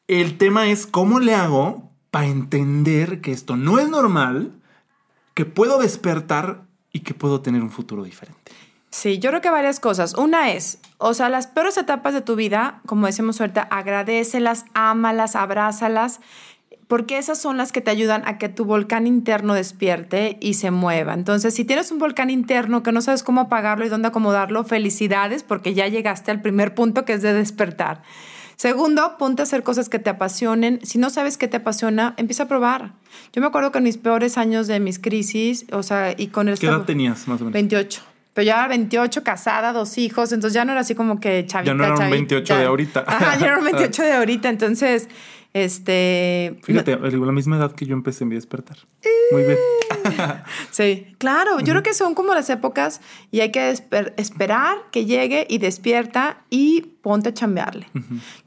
[0.07, 4.53] el tema es cómo le hago para entender que esto no es normal,
[5.35, 8.53] que puedo despertar y que puedo tener un futuro diferente.
[8.91, 10.15] Sí, yo creo que varias cosas.
[10.15, 15.35] Una es, o sea, las peores etapas de tu vida, como decimos ahorita, agradecelas, ámalas,
[15.35, 16.21] abrázalas
[16.89, 20.71] porque esas son las que te ayudan a que tu volcán interno despierte y se
[20.71, 21.15] mueva.
[21.15, 25.43] Entonces, si tienes un volcán interno que no sabes cómo apagarlo y dónde acomodarlo, felicidades
[25.43, 28.03] porque ya llegaste al primer punto que es de despertar.
[28.57, 30.81] Segundo, ponte a hacer cosas que te apasionen.
[30.83, 32.93] Si no sabes qué te apasiona, empieza a probar.
[33.35, 36.49] Yo me acuerdo que en mis peores años de mis crisis, o sea, y con
[36.49, 36.59] el...
[36.59, 37.53] ¿Qué edad tenías más o menos?
[37.53, 38.03] 28.
[38.33, 41.73] Pero ya era 28, casada, dos hijos, entonces ya no era así como que chavita,
[41.73, 43.05] Ya no era un 28 de ahorita.
[43.07, 44.49] Ajá, ya era un 28 de ahorita.
[44.51, 45.09] Entonces,
[45.57, 46.59] este.
[46.65, 48.77] Fíjate, la misma edad que yo empecé a mi despertar.
[49.33, 49.59] Muy bien.
[50.71, 51.61] sí, claro.
[51.61, 56.45] Yo creo que son como las épocas y hay que esperar que llegue y despierta
[56.51, 57.87] y ponte a chambearle.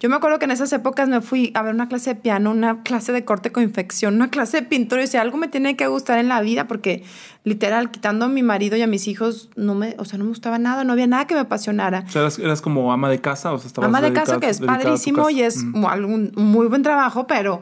[0.01, 2.51] Yo me acuerdo que en esas épocas me fui a ver una clase de piano,
[2.51, 5.77] una clase de corte con infección, una clase de pintura y decía, algo me tiene
[5.77, 7.05] que gustar en la vida porque
[7.45, 10.31] literal, quitando a mi marido y a mis hijos, no me, o sea, no me
[10.31, 12.03] gustaba nada, no había nada que me apasionara.
[12.05, 14.59] O sea, eras, como ama de casa, o sea, estabas Ama de casa que es
[14.59, 17.61] padrísimo y es algún muy buen trabajo, pero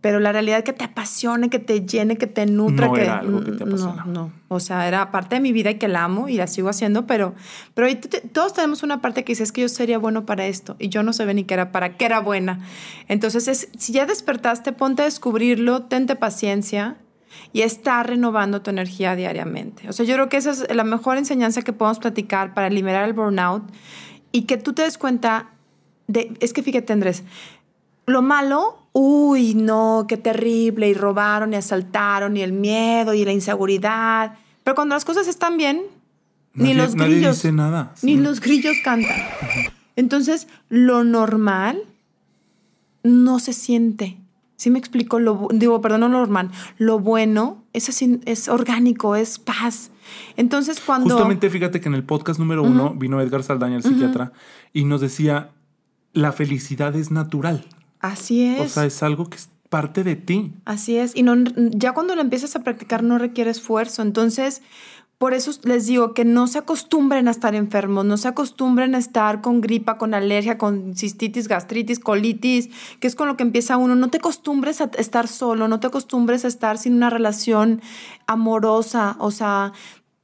[0.00, 3.18] pero la realidad que te apasione, que te llene, que te nutra, no que era
[3.18, 4.04] algo que te apasiona.
[4.06, 6.46] No, no, o sea, era parte de mi vida y que la amo y la
[6.46, 7.34] sigo haciendo, pero
[7.74, 7.88] pero
[8.32, 11.02] todos tenemos una parte que dice es que yo sería bueno para esto y yo
[11.02, 12.60] no sabía ni qué era para qué era buena.
[13.08, 16.96] Entonces, es, si ya despertaste, ponte a descubrirlo, tente paciencia
[17.52, 19.88] y está renovando tu energía diariamente.
[19.88, 23.04] O sea, yo creo que esa es la mejor enseñanza que podemos platicar para liberar
[23.04, 23.64] el burnout
[24.32, 25.50] y que tú te des cuenta
[26.06, 27.22] de es que fíjate, Andrés,
[28.06, 33.32] lo malo uy, no, qué terrible, y robaron y asaltaron, y el miedo y la
[33.32, 34.34] inseguridad.
[34.64, 35.82] Pero cuando las cosas están bien,
[36.54, 37.36] ni los grillos.
[37.36, 37.94] Dice nada.
[38.02, 39.16] Ni los grillos cantan.
[39.96, 41.82] Entonces, lo normal
[43.02, 44.18] no se siente.
[44.56, 45.18] ¿Sí me explico?
[45.18, 46.50] Lo, digo, perdón, no lo normal.
[46.76, 49.90] Lo bueno es así, es orgánico, es paz.
[50.36, 51.14] Entonces, cuando.
[51.14, 54.32] Justamente fíjate que en el podcast número uno vino Edgar Saldaña, el psiquiatra,
[54.74, 55.50] y nos decía:
[56.12, 57.64] la felicidad es natural.
[58.00, 58.60] Así es.
[58.60, 60.52] O sea, es algo que es parte de ti.
[60.64, 61.14] Así es.
[61.14, 64.02] Y no, ya cuando lo empiezas a practicar no requiere esfuerzo.
[64.02, 64.62] Entonces,
[65.20, 68.98] por eso les digo que no se acostumbren a estar enfermos, no se acostumbren a
[68.98, 73.76] estar con gripa, con alergia, con cistitis, gastritis, colitis, que es con lo que empieza
[73.76, 73.94] uno.
[73.96, 77.82] No te acostumbres a estar solo, no te acostumbres a estar sin una relación
[78.26, 79.16] amorosa.
[79.18, 79.74] O sea,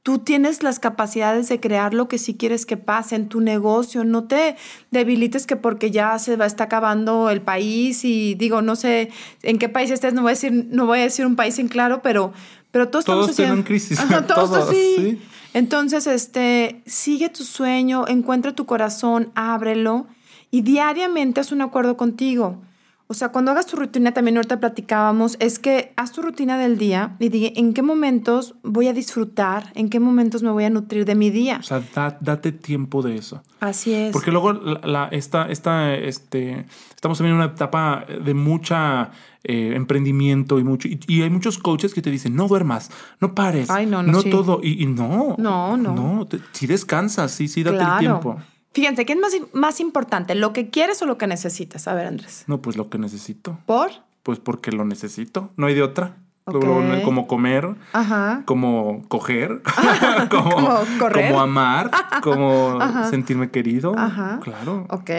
[0.07, 4.05] tú tienes las capacidades de crear lo que sí quieres que pase en tu negocio.
[4.05, 4.55] No te
[4.89, 9.11] debilites que porque ya se va, está acabando el país y digo, no sé
[9.43, 11.67] en qué país estés, no voy a decir, no voy a decir un país en
[11.67, 12.31] claro, pero,
[12.71, 13.99] pero todos, Todos estamos tienen crisis.
[13.99, 14.95] Ajá, todos, Todos, sí.
[14.97, 15.21] sí.
[15.53, 20.07] Entonces, este, sigue tu sueño, encuentra tu corazón, ábrelo
[20.51, 22.61] y diariamente haz un acuerdo contigo.
[23.09, 26.77] O sea, cuando hagas tu rutina, también ahorita platicábamos, es que haz tu rutina del
[26.77, 30.69] día y diga en qué momentos voy a disfrutar, en qué momentos me voy a
[30.69, 31.57] nutrir de mi día.
[31.61, 33.41] O sea, da- date tiempo de eso.
[33.61, 34.11] Así es.
[34.11, 36.65] Porque luego la, la- esta, esta, este,
[36.95, 39.11] estamos también en una etapa de mucha
[39.45, 42.91] eh, emprendimiento y mucho y, y hay muchos coaches que te dicen no duermas,
[43.21, 44.29] no pares, Ay, no, no, sí.
[44.29, 45.93] todo y, y no, No, no.
[45.95, 48.37] no, te- sí descansas, sí, sí, date el tiempo.
[48.77, 50.35] Fíjense, ¿qué es más, más importante?
[50.35, 51.87] ¿Lo que quieres o lo que necesitas?
[51.87, 52.43] A ver, Andrés.
[52.45, 53.89] No, pues lo que necesito, ¿Por?
[54.21, 56.17] pues porque lo necesito, no hay de otra.
[56.45, 58.43] Como, como comer, Ajá.
[58.45, 59.63] como coger,
[60.29, 61.29] como, Como correr.
[61.31, 61.89] como amar,
[62.21, 63.09] como Ajá.
[63.09, 63.97] sentirme querido.
[63.97, 64.39] Ajá.
[64.43, 64.85] Claro.
[64.91, 65.09] Ok.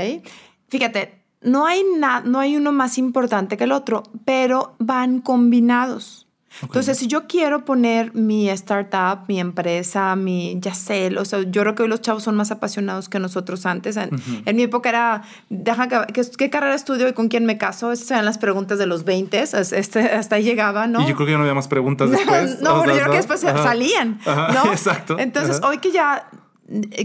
[0.69, 6.28] Fíjate, no hay, na- no hay uno más importante que el otro, pero van combinados.
[6.63, 11.75] Entonces, si yo quiero poner mi startup, mi empresa, mi Yacel, o sea, yo creo
[11.75, 13.97] que hoy los chavos son más apasionados que nosotros antes.
[13.97, 14.11] En,
[14.45, 17.93] en mi época era, deja ¿qué, qué carrera estudio y con quién me caso?
[17.93, 21.03] Esas eran las preguntas de los 20, este, hasta ahí llegaba, ¿no?
[21.03, 22.61] Y yo creo que ya no había más preguntas después.
[22.63, 23.63] no, pero yo creo que después Ajá.
[23.63, 24.73] salían, Ajá, ¿no?
[24.73, 25.19] Exacto.
[25.19, 25.69] Entonces, Ajá.
[25.69, 26.29] hoy que ya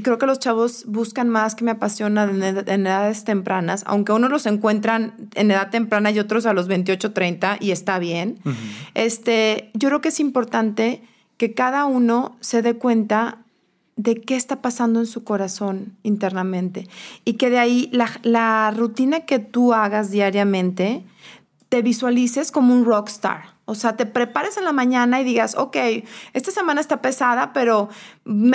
[0.03, 4.11] creo que los chavos buscan más que me apasiona en, ed- en edades tempranas, aunque
[4.11, 8.39] unos los encuentran en edad temprana y otros a los 28, 30 y está bien.
[8.93, 11.01] Este, yo creo que es importante
[11.37, 13.39] que cada uno se dé cuenta
[13.95, 16.87] de qué está pasando en su corazón internamente
[17.25, 21.03] y que de ahí la, la rutina que tú hagas diariamente
[21.69, 23.52] te visualices como un rockstar.
[23.65, 25.77] O sea, te prepares en la mañana y digas, ok,
[26.33, 27.87] esta semana está pesada, pero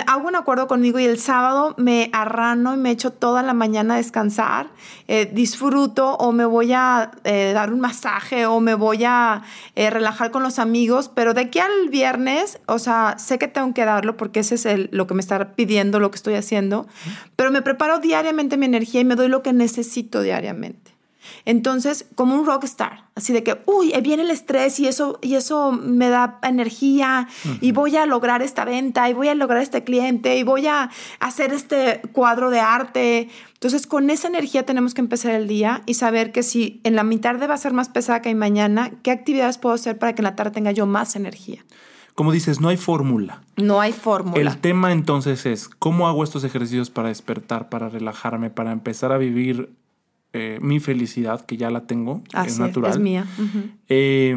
[0.07, 3.95] hago un acuerdo conmigo y el sábado me arrano y me echo toda la mañana
[3.95, 4.69] a descansar,
[5.07, 9.43] eh, disfruto o me voy a eh, dar un masaje o me voy a
[9.77, 13.73] eh, relajar con los amigos, pero de aquí al viernes, o sea, sé que tengo
[13.73, 16.87] que darlo porque ese es el- lo que me está pidiendo, lo que estoy haciendo,
[17.35, 20.98] pero me preparo diariamente mi energía y me doy lo que necesito diariamente.
[21.45, 25.73] Entonces, como un rockstar, así de que, uy, viene el estrés y eso, y eso
[25.73, 27.29] me da energía
[27.61, 30.91] y voy a lograr esta venta y voy a lograr este cliente y voy a
[31.21, 33.29] hacer este cuadro de arte.
[33.55, 37.03] Entonces, con esa energía tenemos que empezar el día y saber que si en la
[37.03, 40.23] mi tarde va a ser más pesada que mañana, ¿qué actividades puedo hacer para que
[40.23, 41.65] en la tarde tenga yo más energía?
[42.19, 43.43] Como dices, no hay fórmula.
[43.57, 44.41] No hay fórmula.
[44.41, 49.19] El tema entonces es cómo hago estos ejercicios para despertar, para relajarme, para empezar a
[49.19, 49.71] vivir
[50.33, 52.93] eh, mi felicidad, que ya la tengo, Así es natural.
[52.93, 53.27] es mía.
[53.89, 54.37] Eh,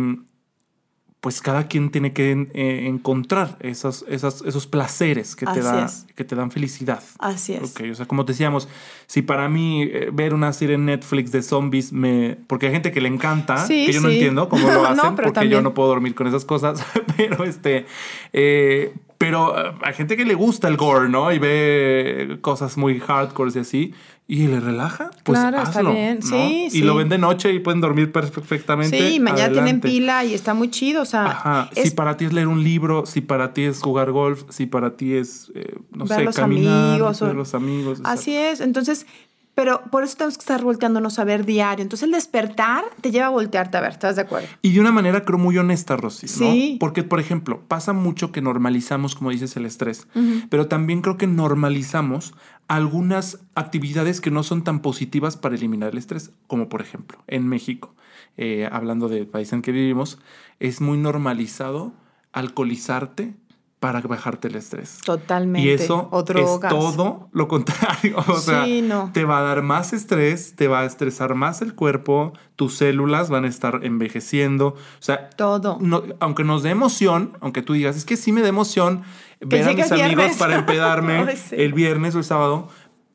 [1.22, 6.08] pues cada quien tiene que eh, encontrar esas, esas, esos placeres que te, da, es.
[6.16, 7.04] que te dan felicidad.
[7.20, 7.62] Así es.
[7.62, 8.68] Ok, o sea, como decíamos,
[9.06, 12.40] si para mí eh, ver una serie en Netflix de zombies me...
[12.48, 15.48] Porque hay gente que le encanta, Sí, que yo no entiendo cómo lo hacen, porque
[15.48, 16.84] yo no puedo dormir con esas cosas,
[17.16, 17.86] pero este...
[18.34, 21.32] eh, pero hay gente que le gusta el gore, ¿no?
[21.32, 23.94] Y ve cosas muy hardcore y así,
[24.28, 26.20] y le relaja, pues Claro, está hazlo, bien.
[26.22, 26.26] ¿no?
[26.28, 26.82] Sí, y sí.
[26.84, 28.98] lo ven de noche y pueden dormir perfectamente.
[29.12, 31.02] Sí, mañana tienen pila y está muy chido.
[31.02, 31.70] O sea, Ajá.
[31.76, 34.68] es Si para ti es leer un libro, si para ti es jugar golf, si
[34.68, 37.22] para ti es, eh, no ver sé, los caminar, amigos.
[37.22, 38.00] o- ver los amigos.
[38.06, 38.62] Así es.
[38.62, 39.06] Entonces,
[39.54, 41.84] pero por eso tenemos que estar volteándonos a ver diario.
[41.84, 43.92] Entonces, el despertar te lleva a voltearte a ver.
[43.92, 44.48] ¿Estás de acuerdo?
[44.62, 46.28] Y de una manera, creo, muy honesta, Rosy.
[46.28, 46.52] ¿no?
[46.52, 46.78] Sí.
[46.80, 50.08] Porque, por ejemplo, pasa mucho que normalizamos, como dices, el estrés.
[50.50, 52.34] Pero también creo que normalizamos
[52.68, 56.32] algunas actividades que no son tan positivas para eliminar el estrés.
[56.48, 57.94] Como, por ejemplo, en México,
[58.38, 60.20] eh, hablando del país en que vivimos,
[60.60, 61.94] es muy normalizado
[62.32, 63.36] alcoholizarte
[63.82, 65.00] para bajarte el estrés.
[65.04, 65.68] Totalmente.
[65.68, 68.16] Y eso o es todo lo contrario.
[68.28, 69.10] O sea, Sí, no.
[69.12, 73.32] te va a dar más estrés, te va a estresar más el cuerpo, tus células
[73.32, 74.68] van a estar envejeciendo.
[74.68, 75.80] O sea, Todo.
[75.82, 79.02] no- aunque nos dé emoción, aunque tú digas, es que sí me da emoción
[79.40, 80.38] ver a mis amigos viernes.
[80.38, 81.56] para empedarme sí.
[81.58, 82.68] el viernes o el sábado,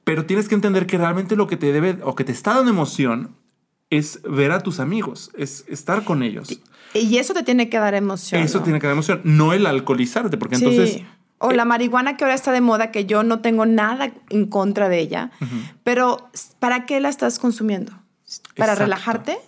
[0.03, 2.73] pero tienes que entender que realmente lo que te debe o que te está dando
[2.73, 3.36] emoción
[3.91, 6.49] es ver a tus amigos, es estar con ellos.
[6.95, 8.43] Y eso te tiene que dar emoción.
[8.43, 8.65] Eso ¿no?
[8.65, 10.93] tiene que dar emoción, no el alcoholizarte, porque entonces...
[10.95, 11.07] Sí.
[11.39, 14.89] O la marihuana que ahora está de moda, que yo no tengo nada en contra
[14.89, 15.31] de ella.
[15.85, 17.93] Pero, ¿para qué la estás consumiendo?
[18.57, 18.85] ¿Para Exacto.
[18.85, 19.39] relajarte?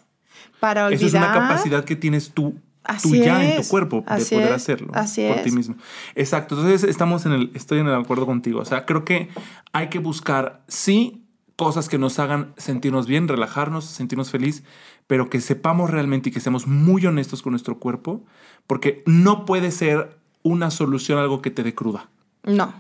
[0.61, 1.07] ¿Para olvidar?
[1.07, 2.61] Eso es una capacidad que tienes tú,
[3.05, 5.45] ya en tu cuerpo de así poder es, hacerlo así por es.
[5.45, 5.77] ti mismo.
[6.15, 6.57] Exacto.
[6.57, 8.61] Entonces estamos en el, estoy en el acuerdo contigo.
[8.61, 9.31] O sea, creo que
[9.73, 11.28] hay que buscar sí
[11.59, 14.63] cosas que nos hagan sentirnos bien, relajarnos, sentirnos feliz,
[15.09, 18.25] pero que sepamos realmente y que seamos muy honestos con nuestro cuerpo,
[18.69, 22.11] porque no puede ser una solución algo que te dé cruda.
[22.45, 22.73] No.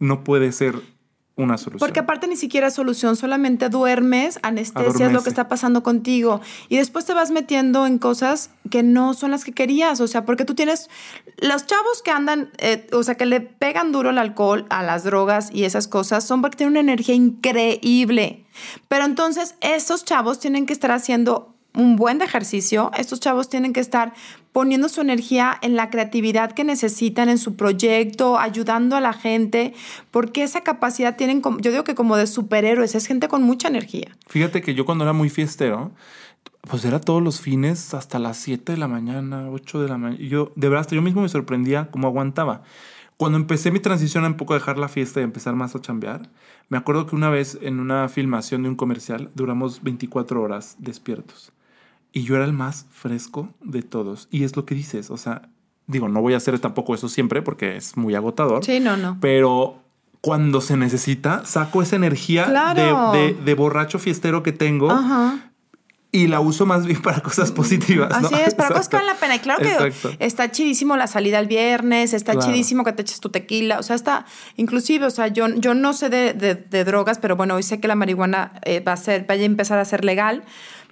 [0.00, 0.82] No puede ser
[1.36, 1.80] una solución.
[1.80, 6.76] Porque aparte ni siquiera es solución, solamente duermes, anestesias lo que está pasando contigo y
[6.76, 10.44] después te vas metiendo en cosas que no son las que querías, o sea, porque
[10.44, 10.88] tú tienes
[11.38, 15.02] los chavos que andan, eh, o sea, que le pegan duro al alcohol, a las
[15.02, 18.46] drogas y esas cosas, son porque tienen una energía increíble.
[18.86, 23.72] Pero entonces esos chavos tienen que estar haciendo un buen de ejercicio, estos chavos tienen
[23.72, 24.12] que estar
[24.54, 29.74] poniendo su energía en la creatividad que necesitan en su proyecto, ayudando a la gente,
[30.12, 34.16] porque esa capacidad tienen, yo digo que como de superhéroes, es gente con mucha energía.
[34.28, 35.90] Fíjate que yo cuando era muy fiestero,
[36.60, 40.22] pues era todos los fines hasta las 7 de la mañana, 8 de la mañana.
[40.22, 42.62] Yo, de verdad, hasta yo mismo me sorprendía cómo aguantaba.
[43.16, 46.30] Cuando empecé mi transición a un poco dejar la fiesta y empezar más a chambear,
[46.68, 51.52] me acuerdo que una vez en una filmación de un comercial duramos 24 horas despiertos.
[52.14, 54.28] Y yo era el más fresco de todos.
[54.30, 55.48] Y es lo que dices, o sea,
[55.88, 58.64] digo, no voy a hacer tampoco eso siempre porque es muy agotador.
[58.64, 59.18] Sí, no, no.
[59.20, 59.82] Pero
[60.20, 63.12] cuando se necesita, saco esa energía Claro.
[63.12, 65.50] de, de- de borracho fiestero que tengo Ajá.
[66.12, 68.08] y la uso más bien para cosas positivas.
[68.22, 68.28] ¿no?
[68.28, 69.34] Así es, para cosas que valen la pena.
[69.34, 70.12] Y claro que Exacto.
[70.20, 72.46] está chidísimo la salida el viernes, está Claro.
[72.46, 74.24] chidísimo que te eches tu tequila, o sea, está,
[74.56, 77.96] inclusive, o sea, yo, yo no sé de, drogas, pero bueno, hoy sé que la
[77.96, 80.44] marihuana eh, va a ser, vaya a empezar a ser legal.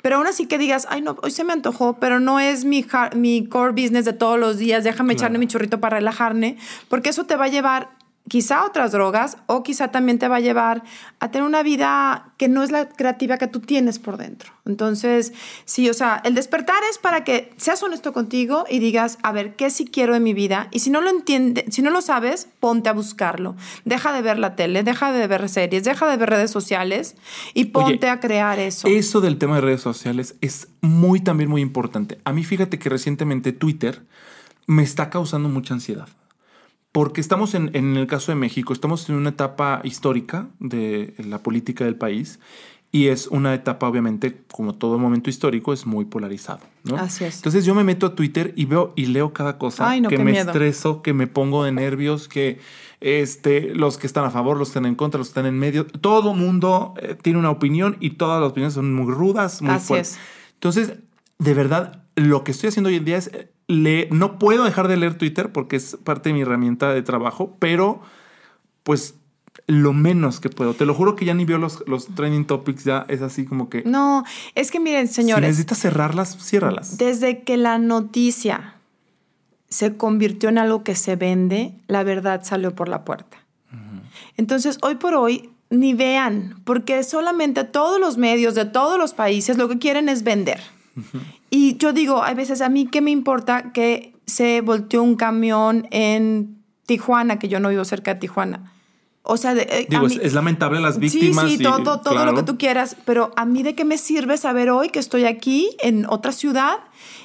[0.03, 2.85] Pero aún así que digas, ay, no, hoy se me antojó, pero no es mi,
[3.15, 5.27] mi core business de todos los días, déjame Claro.
[5.29, 6.57] echarme mi churrito para relajarme,
[6.89, 7.89] porque eso te va a llevar
[8.29, 10.83] quizá otras drogas o quizá también te va a llevar
[11.19, 14.53] a tener una vida que no es la creativa que tú tienes por dentro.
[14.65, 15.33] Entonces,
[15.65, 19.57] sí, o sea, el despertar es para que seas honesto contigo y digas, a ver,
[19.57, 20.69] ¿qué sí quiero en mi vida?
[20.71, 23.57] Y si no lo entiendes, si no lo sabes, ponte a buscarlo.
[23.85, 27.17] Deja de ver la tele, deja de ver series, deja de ver redes sociales
[27.55, 28.89] y ponte a crear eso.
[28.89, 32.19] Eso del tema de redes sociales es muy también muy importante.
[32.25, 34.03] A mí fíjate que recientemente Twitter
[34.67, 36.09] me está causando mucha ansiedad.
[36.93, 41.43] Porque estamos en, en el caso de México, estamos en una etapa histórica de la
[41.43, 42.39] política del país
[42.95, 46.61] y es una etapa obviamente, como todo momento histórico, es muy polarizado.
[46.85, 46.97] ¿no?
[46.97, 47.37] Así es.
[47.37, 50.19] Entonces yo me meto a Twitter y veo y leo cada cosa Ay, no, que
[50.19, 50.51] me miedo.
[50.51, 52.61] estreso, que me pongo de nervios, que
[53.01, 55.59] este, los que están a favor, los que están en contra, los que están en
[55.59, 59.73] medio, todo mundo eh, tiene una opinión y todas las opiniones son muy rudas, muy
[59.73, 60.13] Así fuertes.
[60.13, 60.19] es.
[60.53, 60.93] Entonces,
[61.39, 63.31] de verdad, lo que estoy haciendo hoy en día es
[63.73, 67.57] leer, no puedo dejar de leer Twitter porque es parte de mi herramienta de trabajo,
[67.59, 68.03] pero
[68.83, 69.15] pues
[69.67, 70.75] lo menos que puedo.
[70.75, 73.69] Te lo juro que ya ni veo los, los trending topics, ya es así como
[73.69, 73.83] que...
[73.85, 76.99] No, es que miren, Si señores, necesitas cerrarlas, ciérralas.
[76.99, 78.75] Desde que la noticia
[79.69, 83.39] se convirtió en algo que se vende, la verdad salió por la puerta.
[84.37, 89.57] Entonces, hoy por hoy, ni vean, porque solamente todos los medios de todos los países
[89.57, 90.61] lo que quieren es vender.
[91.51, 95.87] Y yo digo, hay veces a mí, ¿qué me importa que se volteó un camión
[95.91, 98.73] en Tijuana, que yo no vivo cerca de Tijuana?
[99.25, 101.45] O sea, de, eh, Digo, es, mí- es lamentable las víctimas.
[101.49, 102.33] Sí, sí, y- todo, todo claro.
[102.33, 105.25] lo que tú quieras, pero a mí de qué me sirve saber hoy que estoy
[105.27, 106.79] aquí en otra ciudad,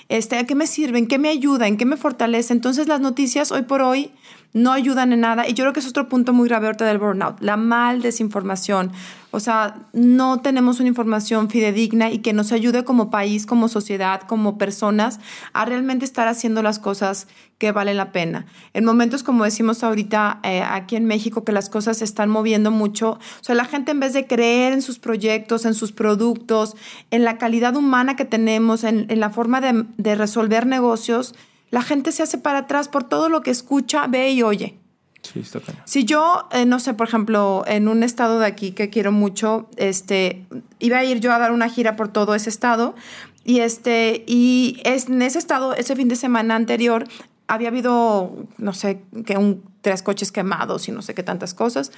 [0.08, 1.00] este, ¿a qué me sirve?
[1.00, 1.68] ¿En qué me ayuda?
[1.68, 2.54] ¿En qué me fortalece?
[2.54, 4.12] Entonces las noticias hoy por hoy
[4.58, 7.40] no ayudan en nada y yo creo que es otro punto muy grave del burnout,
[7.40, 8.92] la mal desinformación.
[9.30, 14.22] O sea, no tenemos una información fidedigna y que nos ayude como país, como sociedad,
[14.22, 15.20] como personas
[15.54, 18.46] a realmente estar haciendo las cosas que valen la pena.
[18.74, 22.72] En momentos como decimos ahorita eh, aquí en México, que las cosas se están moviendo
[22.72, 26.76] mucho, o sea, la gente en vez de creer en sus proyectos, en sus productos,
[27.12, 31.36] en la calidad humana que tenemos, en, la forma de resolver negocios,
[31.70, 34.78] la gente se hace para atrás por todo lo que escucha, ve y oye.
[35.22, 35.82] Sí, está cañón.
[35.86, 39.70] Si yo, eh, no sé, por ejemplo, en un estado de aquí que quiero mucho,
[39.76, 40.46] este,
[40.80, 42.96] iba a ir yo a dar una gira por todo ese estado
[43.44, 47.08] y este, y es, en ese estado, ese fin de semana anterior,
[47.48, 51.92] había habido, no sé, que un, tres coches quemados y no sé qué tantas cosas.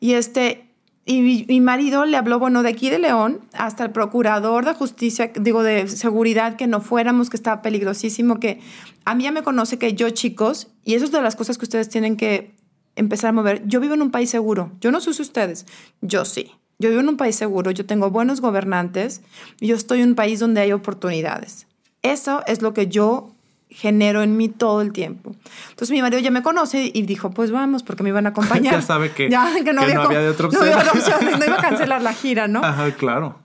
[0.00, 0.66] Y este,
[1.04, 4.74] y mi, mi marido le habló, bueno, de aquí de León hasta el procurador de
[4.74, 8.60] justicia, digo, de seguridad, que no fuéramos, que estaba peligrosísimo, que
[9.06, 11.64] a mí ya me conoce que yo, chicos, y eso es de las cosas que
[11.64, 12.54] ustedes tienen que
[12.96, 13.62] empezar a mover.
[13.66, 14.72] Yo vivo en un país seguro.
[14.80, 15.64] Yo no sé si ustedes.
[16.02, 16.52] Yo sí.
[16.78, 17.70] Yo vivo en un país seguro.
[17.70, 19.22] Yo tengo buenos gobernantes.
[19.60, 21.66] Y yo estoy en un país donde hay oportunidades.
[22.02, 23.30] Eso es lo que yo
[23.68, 25.34] genero en mí todo el tiempo.
[25.70, 28.74] Entonces mi marido ya me conoce y dijo, pues vamos, porque me iban a acompañar.
[28.74, 30.96] Ya sabe que- Ya, que, no, que había, no había de otra No había opción.
[30.98, 32.64] otra opción, no iba a cancelar la gira, ¿no?
[32.64, 33.38] Ajá, claro.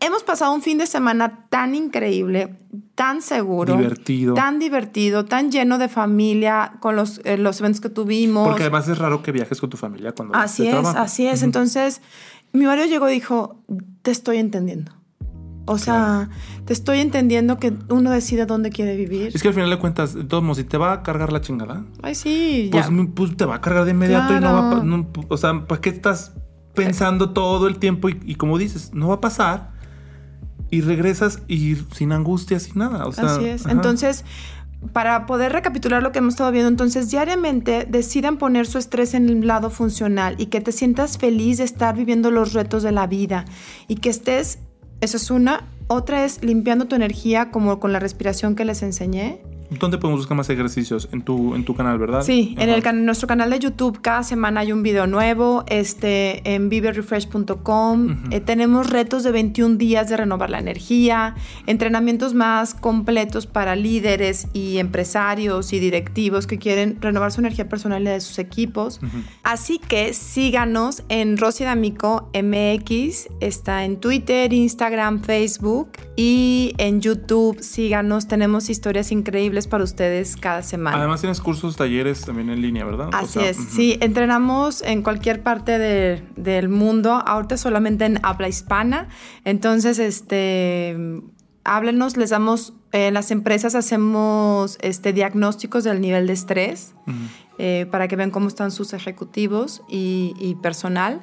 [0.00, 2.56] Hemos pasado un fin de semana tan increíble,
[2.94, 4.32] tan seguro, Divertido.
[4.34, 8.46] tan divertido, tan lleno de familia con los, eh, los eventos que tuvimos.
[8.48, 10.98] Porque además es raro que viajes con tu familia cuando Así es, trabajo.
[10.98, 11.42] así es.
[11.42, 12.00] Entonces,
[12.52, 13.60] mi marido llegó y dijo,
[14.00, 14.92] te estoy entendiendo.
[15.66, 16.28] O sea,
[16.66, 19.32] te estoy entendiendo que uno decide dónde quiere vivir.
[19.34, 22.14] Es que al final de cuentas, modos, si te va a cargar la chingada, Ay,
[22.14, 22.92] sí, pues, ya.
[23.14, 24.82] pues te va a cargar de inmediato y no va a...
[24.82, 26.32] no- o sea, ¿para qué estás
[26.74, 28.08] pensando todo el tiempo?
[28.10, 29.73] Y, y como dices, no va a pasar.
[30.74, 33.06] Y regresas y sin angustia, sin nada.
[33.06, 33.62] O sea, Así es.
[33.62, 33.72] ajá.
[33.72, 34.24] Entonces,
[34.92, 39.28] para poder recapitular lo que hemos estado viendo, entonces diariamente decidan poner su estrés en
[39.28, 43.06] el lado funcional y que te sientas feliz de estar viviendo los retos de la
[43.06, 43.44] vida
[43.88, 44.58] y que estés,
[45.00, 45.68] eso es una.
[45.86, 49.42] Otra es limpiando tu energía como con la respiración que les enseñé.
[49.70, 51.08] ¿Dónde podemos buscar más ejercicios?
[51.12, 52.22] En tu, en tu canal, ¿verdad?
[52.22, 56.54] Sí, en el can- nuestro canal de YouTube cada semana hay un video nuevo, este,
[56.54, 58.24] en viverefresh.com.
[58.30, 61.34] Eh, tenemos retos de 21 días de renovar la energía,
[61.66, 68.02] entrenamientos más completos para líderes y empresarios y directivos que quieren renovar su energía personal
[68.02, 69.00] y de sus equipos.
[69.42, 77.60] Así que síganos en Rosy D'Amico MX, está en Twitter, Instagram, Facebook y en YouTube.
[77.60, 80.96] Síganos, tenemos historias increíbles para ustedes cada semana.
[80.98, 83.08] Además tienes cursos, talleres también en línea, ¿verdad?
[83.12, 83.68] O Así sea, es, ujú.
[83.70, 89.08] sí, entrenamos en cualquier parte de- del mundo, ahorita solamente en habla hispana,
[89.44, 90.96] entonces, este,
[91.64, 96.94] háblenos, les damos, en las empresas hacemos este, diagnósticos del nivel de estrés
[97.58, 101.22] eh, para que vean cómo están sus ejecutivos y, y personal.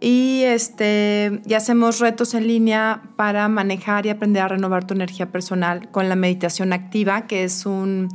[0.00, 5.90] Y, este, hacemos retos en línea para manejar y aprender a renovar tu energía personal
[5.90, 8.08] con la meditación activa, que es un,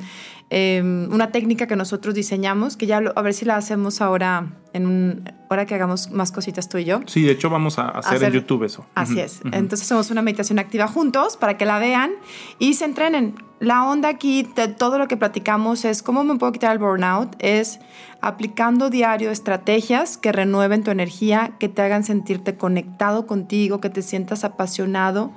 [0.53, 4.51] eh, una técnica que nosotros diseñamos, que ya lo- a ver si la hacemos ahora,
[4.73, 6.99] en un, ahora que hagamos más cositas tú y yo.
[7.07, 8.85] Sí, de hecho vamos a hacer, en YouTube eso.
[8.93, 9.39] Así es.
[9.53, 12.11] Entonces hacemos una meditación activa juntos para que la vean
[12.59, 13.35] y se entrenen.
[13.59, 17.35] La onda aquí de todo lo que platicamos es cómo me puedo quitar el burnout,
[17.39, 17.79] es
[18.19, 24.01] aplicando diario estrategias que renueven tu energía, que te hagan sentirte conectado contigo, que te
[24.01, 25.31] sientas apasionado,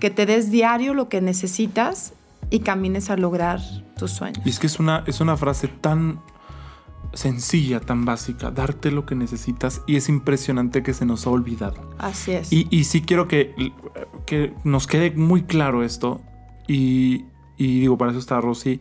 [0.00, 2.12] que te des diario lo que necesitas
[2.50, 3.60] y camines a lograr
[3.96, 4.44] tus sueños.
[4.44, 6.20] Y es que es una, es una frase tan
[7.14, 11.90] sencilla, tan básica, darte lo que necesitas y es impresionante que se nos ha olvidado.
[11.98, 12.52] Así es.
[12.52, 13.54] Y, y sí quiero que,
[14.26, 16.20] que nos quede muy claro esto
[16.66, 17.24] y,
[17.56, 18.80] y digo, para eso está Rosy,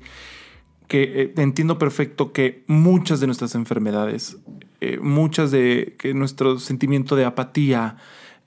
[0.87, 4.37] que eh, entiendo perfecto que muchas de nuestras enfermedades,
[4.81, 7.97] eh, muchas de que nuestro sentimiento de apatía,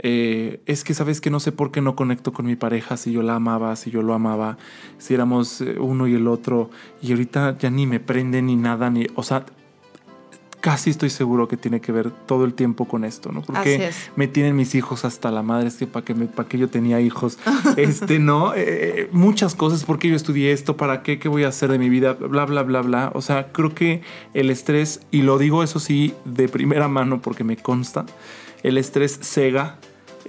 [0.02, 3.12] eh, es que sabes que no sé por qué no conecto con mi pareja si
[3.12, 4.58] yo la amaba, si yo lo amaba,
[4.98, 6.70] si éramos eh, uno y el otro,
[7.02, 9.44] y ahorita ya ni me prende ni nada, ni, o sea,
[10.60, 13.40] casi estoy seguro que tiene que ver todo el tiempo con esto, ¿no?
[13.40, 13.76] Porque
[14.16, 16.68] me tienen mis hijos hasta la madre, es que para que, me- pa' que yo
[16.68, 17.38] tenía hijos,
[17.78, 18.52] este, ¿no?
[18.54, 20.76] Eh, muchas cosas, ¿por qué yo estudié esto?
[20.76, 21.18] ¿Para qué?
[21.18, 22.12] ¿Qué voy a hacer de mi vida?
[22.12, 23.10] Bla, bla, bla, bla.
[23.14, 24.02] O sea, creo que
[24.34, 28.04] el estrés, y lo digo eso sí de primera mano porque me consta,
[28.62, 29.78] el estrés cega,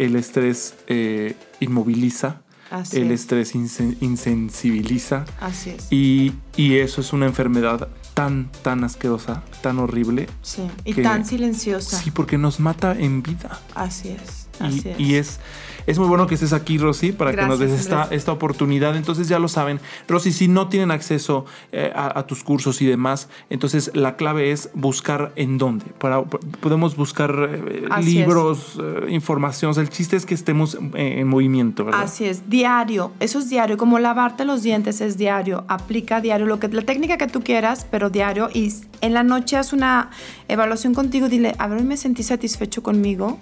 [0.06, 3.22] el estrés eh, inmoviliza, Así el es.
[3.22, 5.26] estrés insen- insensibiliza.
[5.40, 5.88] Así es.
[5.92, 10.28] Y, y eso es una enfermedad tan, tan asquerosa, tan horrible.
[10.42, 10.64] sí.
[10.86, 11.98] Y que- tan silenciosa.
[12.02, 13.60] Sí, porque nos mata en vida.
[13.76, 14.48] Así es.
[14.60, 15.00] Y, Así es.
[15.00, 15.40] y es,
[15.88, 18.96] es muy bueno que estés aquí, Rosy, para que nos des esta, esta oportunidad.
[18.96, 19.80] Entonces ya lo saben.
[20.08, 24.52] Rosy, si no tienen acceso eh, a, a tus cursos y demás, entonces la clave
[24.52, 25.86] es buscar en dónde.
[25.98, 29.72] Para, podemos buscar eh, libros, eh, información.
[29.72, 32.04] O sea, el chiste es que estemos eh, en movimiento, ¿verdad?
[32.04, 36.60] Así es, diario, eso es diario, como lavarte los dientes es diario, aplica diario lo
[36.60, 40.10] que la técnica que tú quieras, pero diario y en la noche haz una
[40.48, 43.40] evaluación contigo, dile, a ver, hoy me sentí satisfecho conmigo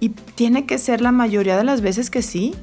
[0.00, 2.54] y tiene que ser la mayoría de las veces que sí.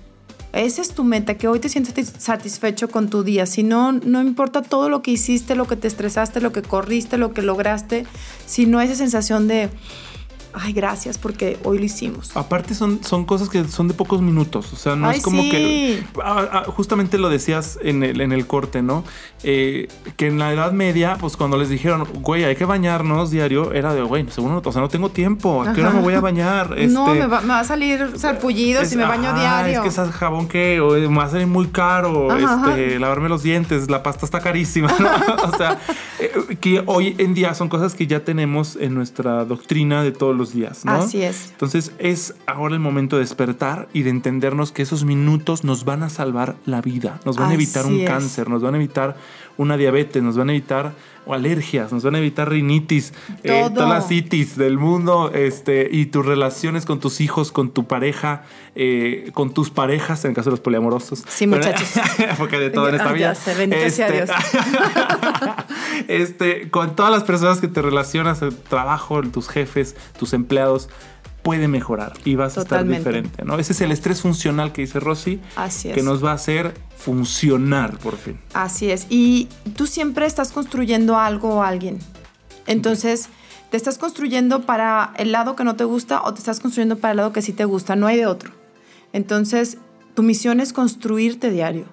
[0.54, 3.46] Esa es tu meta, que hoy te sientes satis- satisfecho con tu día.
[3.46, 7.18] Si no, no importa todo lo que hiciste, lo que te estresaste, lo que corriste,
[7.18, 8.06] lo que lograste,
[8.46, 9.70] sino esa sensación de,
[10.60, 12.36] ay, gracias porque hoy lo hicimos.
[12.36, 15.42] Aparte son, son cosas que son de pocos minutos, o sea, no Ay, es como
[15.44, 15.50] sí.
[15.52, 16.04] que...
[16.24, 19.04] Ah, ah, justamente lo decías en el, en el corte, ¿no?
[19.44, 19.88] Eh,
[20.18, 23.94] que en la Edad Media, pues cuando les dijeron, güey, hay que bañarnos diario, era
[23.94, 26.22] de, güey, seguro no, o sea, no tengo tiempo, ¿a qué hora me voy a
[26.22, 26.76] bañar?
[26.88, 29.84] No, Este, me va, me va a salir sarpullido es- si me baño ajá, diario.
[29.84, 33.30] Es que ese jabón que o, me va a salir muy caro, Ajá, este, lavarme
[33.30, 35.44] los dientes, la pasta está carísima, ¿no?
[35.54, 35.80] o sea,
[36.20, 40.36] eh, que hoy en día son cosas que ya tenemos en nuestra doctrina de todos
[40.36, 40.94] los días, ¿no?
[40.94, 41.50] Así es.
[41.52, 46.04] Entonces es ahora el momento de despertar y de entendernos que esos minutos nos van
[46.04, 48.08] a salvar la vida, nos van a evitar un es.
[48.08, 49.18] cáncer, nos van a evitar
[49.58, 50.94] una diabetes, nos van a evitar
[51.28, 53.14] o alergias, nos van a evitar rinitis,
[53.44, 57.86] eh, todas las citis del mundo, este, y tus relaciones con tus hijos, con tu
[57.86, 58.44] pareja,
[58.76, 61.24] eh, con tus parejas, en el caso de los poliamorosos.
[61.28, 61.90] Sí, muchachos.
[62.38, 63.36] Porque de todo en esta vida.
[64.12, 64.30] Dios.
[66.08, 70.90] este, con todas las personas que te relacionas, el trabajo, tus jefes, tus empleados,
[71.48, 72.96] puede mejorar y vas Totalmente.
[72.96, 73.58] a estar diferente, ¿no?
[73.58, 75.96] Ese es el estrés funcional que dice Rosy, Así es.
[75.96, 78.38] que nos va a hacer funcionar por fin.
[78.54, 79.08] Así es.
[79.10, 82.00] Y tú siempre estás construyendo algo o alguien.
[82.66, 83.30] Entonces,
[83.72, 87.12] te estás construyendo para el lado que no te gusta o te estás construyendo para
[87.12, 87.96] el lado que sí te gusta.
[87.96, 88.52] No hay de otro.
[89.14, 89.78] Entonces,
[90.16, 91.86] tu misión es construirte diario.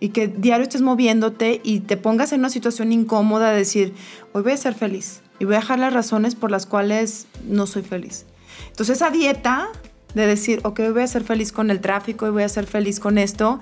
[0.00, 3.94] Y que diario estés moviéndote y te pongas en una situación incómoda de decir,
[4.32, 5.20] hoy voy a ser feliz.
[5.38, 8.26] Y voy a dejar las razones por las cuales no soy feliz.
[8.68, 9.68] Entonces, esa dieta
[10.14, 13.00] de decir, ok, voy a ser feliz con el tráfico y voy a ser feliz
[13.00, 13.60] con esto,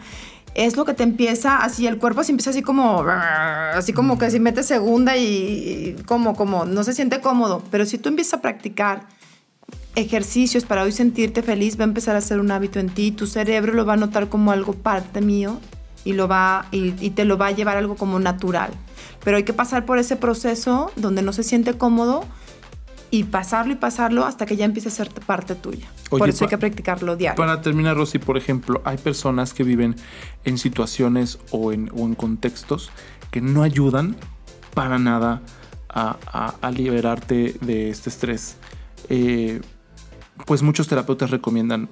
[0.54, 4.30] es lo que te empieza así, el cuerpo se empieza así como, así como que
[4.30, 7.62] si metes segunda y, y como, como, no se siente cómodo.
[7.70, 9.08] Pero si tú empiezas a practicar
[9.96, 13.10] ejercicios para hoy sentirte feliz, va a empezar a ser un hábito en ti.
[13.10, 15.58] Tu cerebro lo va a notar como algo parte mío
[16.04, 18.70] y, lo va, y, y te lo va a llevar algo como natural.
[19.24, 22.24] Pero hay que pasar por ese proceso donde no se siente cómodo
[23.14, 25.86] y pasarlo y pasarlo hasta que ya empiece a ser parte tuya.
[26.10, 27.36] Oye, por eso hay que practicarlo diario.
[27.36, 29.94] Para terminar, Rosy, por ejemplo, hay personas que viven
[30.44, 32.90] en situaciones o en, o en contextos
[33.30, 34.16] que no ayudan
[34.74, 35.42] para nada
[35.88, 38.56] a, a- a liberarte de este estrés.
[39.08, 39.60] Eh,
[40.46, 41.88] pues muchos terapeutas recomiendan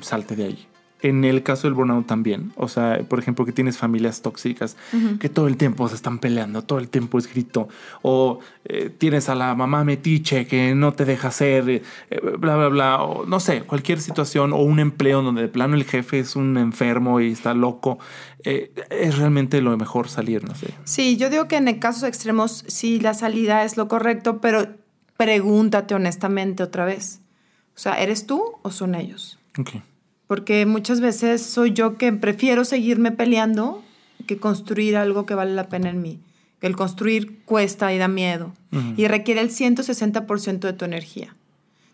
[0.00, 0.68] salte de ahí.
[1.02, 4.78] En el caso del burnout también, o sea, por ejemplo, que tienes familias tóxicas
[5.20, 7.68] que todo el tiempo se están peleando, todo el tiempo es grito,
[8.00, 11.82] o eh, tienes a la mamá metiche que no te deja hacer, eh,
[12.38, 15.84] bla, bla, bla, o no sé, cualquier situación, o un empleo donde de plano el
[15.84, 17.98] jefe es un enfermo y está loco,
[18.44, 20.72] eh, es realmente lo mejor salir, no sé.
[20.84, 24.66] Sí, yo digo que en casos extremos sí la salida es lo correcto, pero
[25.18, 27.20] pregúntate honestamente otra vez.
[27.74, 29.38] O sea, ¿eres tú o son ellos?
[29.58, 29.72] Ok.
[30.26, 33.82] Porque muchas veces soy yo que prefiero seguirme peleando
[34.26, 36.20] que construir algo que vale la pena en mí.
[36.60, 38.52] Que el construir cuesta y da miedo
[38.96, 41.34] y requiere el 160% de tu energía.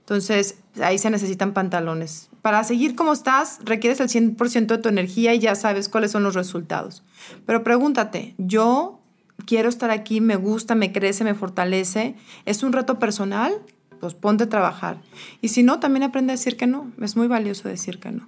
[0.00, 2.28] Entonces, ahí se necesitan pantalones.
[2.42, 6.24] Para seguir como estás, requieres el 100% de tu energía y ya sabes cuáles son
[6.24, 7.04] los resultados.
[7.46, 9.00] Pero pregúntate, ¿yo
[9.46, 10.20] quiero estar aquí?
[10.20, 10.74] ¿Me gusta?
[10.74, 11.22] ¿Me crece?
[11.22, 12.16] ¿Me fortalece?
[12.44, 13.52] ¿Es un reto personal?
[14.10, 15.00] Ponte a trabajar.
[15.40, 16.92] Y si no, también aprende a decir que no.
[17.00, 18.26] Es muy valioso decir que no.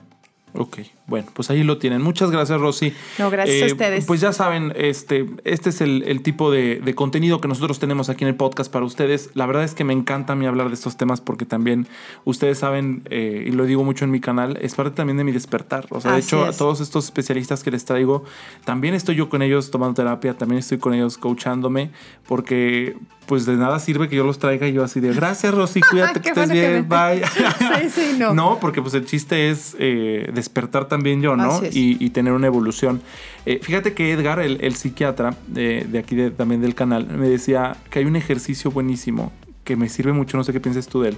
[0.55, 2.01] Ok, bueno, pues ahí lo tienen.
[2.03, 2.87] Muchas gracias, Rosy.
[2.87, 4.07] Eh, No, gracias a ustedes.
[4.07, 8.09] Pues ya saben, este, este es el, el tipo de, de contenido que nosotros tenemos
[8.09, 9.31] aquí en el podcast para ustedes.
[9.35, 11.87] La verdad es que me encanta a mí hablar de estos temas porque también
[12.25, 15.33] ustedes saben, eh, y lo digo mucho en mi canal, es parte también de mi
[15.33, 15.87] despertar.
[15.91, 16.57] O sea, de hecho, a es.
[16.57, 18.25] todos estos especialistas que les traigo,
[18.65, 21.91] también estoy yo con ellos tomando terapia, también estoy con ellos coachándome,
[22.27, 22.97] porque
[23.27, 26.21] pues de nada sirve que yo los traiga y yo así de gracias, Rosy, cuídate
[26.21, 27.23] que estés bueno que bien, me- bye.
[27.91, 28.35] Sí, sí, no.
[28.35, 31.45] No, porque pues el chiste es eh, despertar también yo, ¿no?
[31.75, 33.03] Y, y tener una evolución.
[33.47, 37.29] Eh, fíjate que Edgar, el, el psiquiatra de, de aquí de- también del canal, me
[37.29, 39.33] decía que hay un ejercicio buenísimo
[39.65, 41.17] que me sirve mucho, no sé qué pienses tú de él,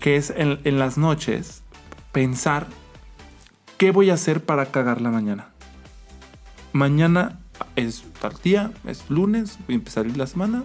[0.00, 1.62] que es en, en las noches
[2.12, 2.66] pensar
[3.76, 5.48] qué voy a hacer para cagar la mañana.
[6.72, 7.38] Mañana
[7.76, 10.64] es tal día, es lunes, voy a empezar la semana.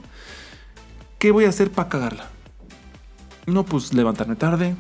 [1.20, 2.28] ¿Qué voy a hacer para cagarla?
[3.46, 4.76] No, pues levantarme tarde,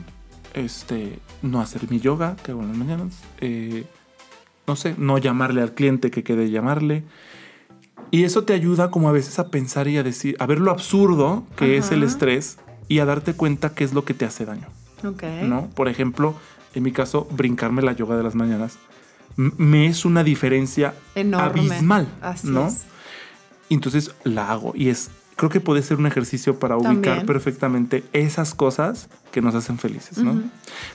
[0.53, 3.85] este, no hacer mi yoga que hago en las mañanas, eh,
[4.67, 7.03] no sé, no llamarle al cliente que quede llamarle.
[8.11, 10.71] Y eso te ayuda como a veces a pensar y a decir, a ver lo
[10.71, 14.45] absurdo que es el estrés y a darte cuenta qué es lo que te hace
[14.45, 14.67] daño.
[15.47, 15.69] ¿no?
[15.75, 16.35] Por ejemplo,
[16.73, 18.77] en mi caso, brincarme la yoga de las mañanas
[19.39, 21.61] me es una diferencia Enorme.
[21.61, 22.67] abismal, Así ¿no?
[22.67, 22.85] es.
[23.69, 27.25] Entonces la hago y es creo que puede ser un ejercicio para ubicar También.
[27.25, 30.41] perfectamente esas cosas que nos hacen felices, ¿no?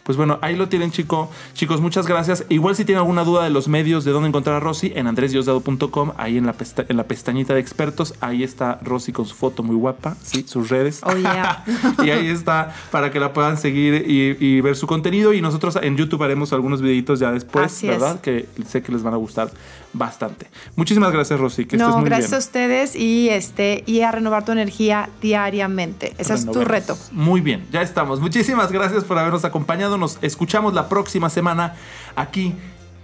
[0.02, 1.30] Pues bueno, ahí lo tienen, chico.
[1.54, 2.44] Chicos, muchas gracias.
[2.50, 6.12] Igual si tienen alguna duda de los medios de dónde encontrar a Rosy, en andresdiosdado.com,
[6.18, 9.62] ahí en la, pesta- en la pestañita de expertos, ahí está Rosy con su foto
[9.62, 11.00] muy guapa, sí, sus redes.
[11.04, 11.64] Oh, yeah.
[12.04, 15.32] y ahí está para que la puedan seguir y, y ver su contenido.
[15.32, 17.92] Y nosotros en YouTube haremos algunos videitos ya después, Así es.
[17.98, 18.20] ¿verdad?
[18.20, 19.50] Que sé que les van a gustar
[19.94, 20.48] bastante.
[20.76, 21.64] Muchísimas gracias, Rosy.
[21.64, 22.36] Que estés No, muy gracias bien.
[22.36, 26.12] a ustedes y este y a renovar tu energía diariamente.
[26.18, 26.98] Ese es tu reto.
[27.12, 28.20] Muy bien, ya estamos.
[28.20, 29.96] Muchísimas gracias por habernos acompañado.
[29.96, 31.74] Nos escuchamos la próxima semana
[32.16, 32.52] aquí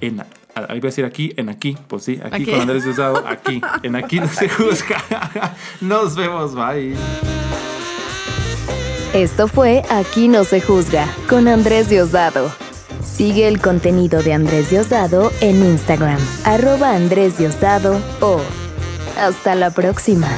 [0.02, 0.20] en.
[0.52, 2.50] Ahí voy a decir aquí, en aquí, pues sí, aquí, Aquí.
[2.50, 5.00] con Andrés Diosdado, aquí, en aquí no se juzga.
[5.80, 6.96] Nos vemos, bye.
[9.14, 12.50] Esto fue Aquí no se juzga con Andrés Diosdado.
[13.04, 18.40] Sigue el contenido de Andrés Diosdado en Instagram, arroba Andrés Diosdado o
[19.18, 20.28] hasta la próxima.